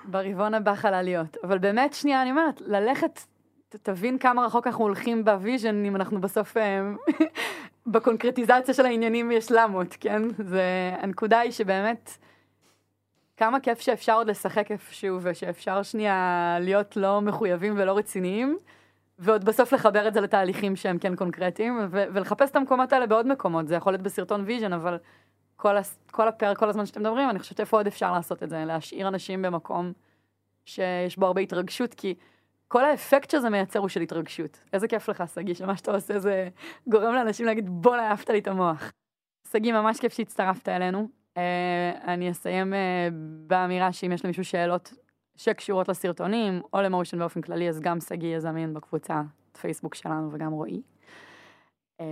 [0.05, 1.37] ברבעון הבא חלליות.
[1.43, 3.19] אבל באמת, שנייה, אני אומרת, ללכת,
[3.69, 6.81] תבין כמה רחוק אנחנו הולכים ב vision, אם אנחנו בסוף, אה,
[7.87, 10.21] בקונקרטיזציה של העניינים יש למות, כן?
[10.37, 12.17] זה, הנקודה היא שבאמת,
[13.37, 18.57] כמה כיף שאפשר עוד לשחק איפשהו, ושאפשר שנייה להיות לא מחויבים ולא רציניים.
[19.19, 23.27] ועוד בסוף לחבר את זה לתהליכים שהם כן קונקרטיים, ו- ולחפש את המקומות האלה בעוד
[23.27, 24.97] מקומות, זה יכול להיות בסרטון vision, אבל
[25.59, 28.49] כל, הס, כל הפרק, כל הזמן שאתם מדברים, אני חושבת איפה עוד אפשר לעשות את
[28.49, 29.93] זה, להשאיר אנשים במקום
[30.65, 32.15] שיש בו הרבה התרגשות, כי
[32.67, 34.59] כל האפקט שזה מייצר הוא של התרגשות.
[34.73, 36.49] איזה כיף לך, שגיא, שמה שאתה עושה זה
[36.87, 38.91] גורם לאנשים להגיד, בואנה, העפת לי את המוח.
[39.51, 41.07] שגיא, ממש כיף שהצטרפת אלינו.
[41.35, 41.39] Uh,
[42.07, 42.75] אני אסיים uh,
[43.47, 44.93] באמירה שאם יש למישהו שאלות
[45.35, 49.21] שקשורות לסרטונים, או למושן באופן כללי, אז גם שגיא יזמין בקבוצה,
[49.61, 50.81] פייסבוק שלנו וגם רועי.
[51.99, 52.05] אמ,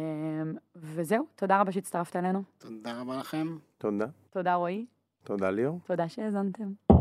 [0.76, 2.44] וזהו, תודה רבה שהצטרפת אלינו.
[2.58, 3.58] תודה רבה לכם.
[3.78, 4.06] תודה.
[4.30, 4.86] תודה רועי.
[5.24, 5.80] תודה ליאור.
[5.86, 6.72] תודה שהאזנתם.
[6.90, 6.94] Oh,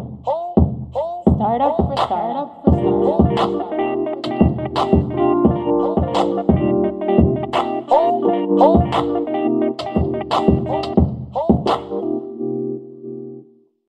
[0.95, 1.07] oh.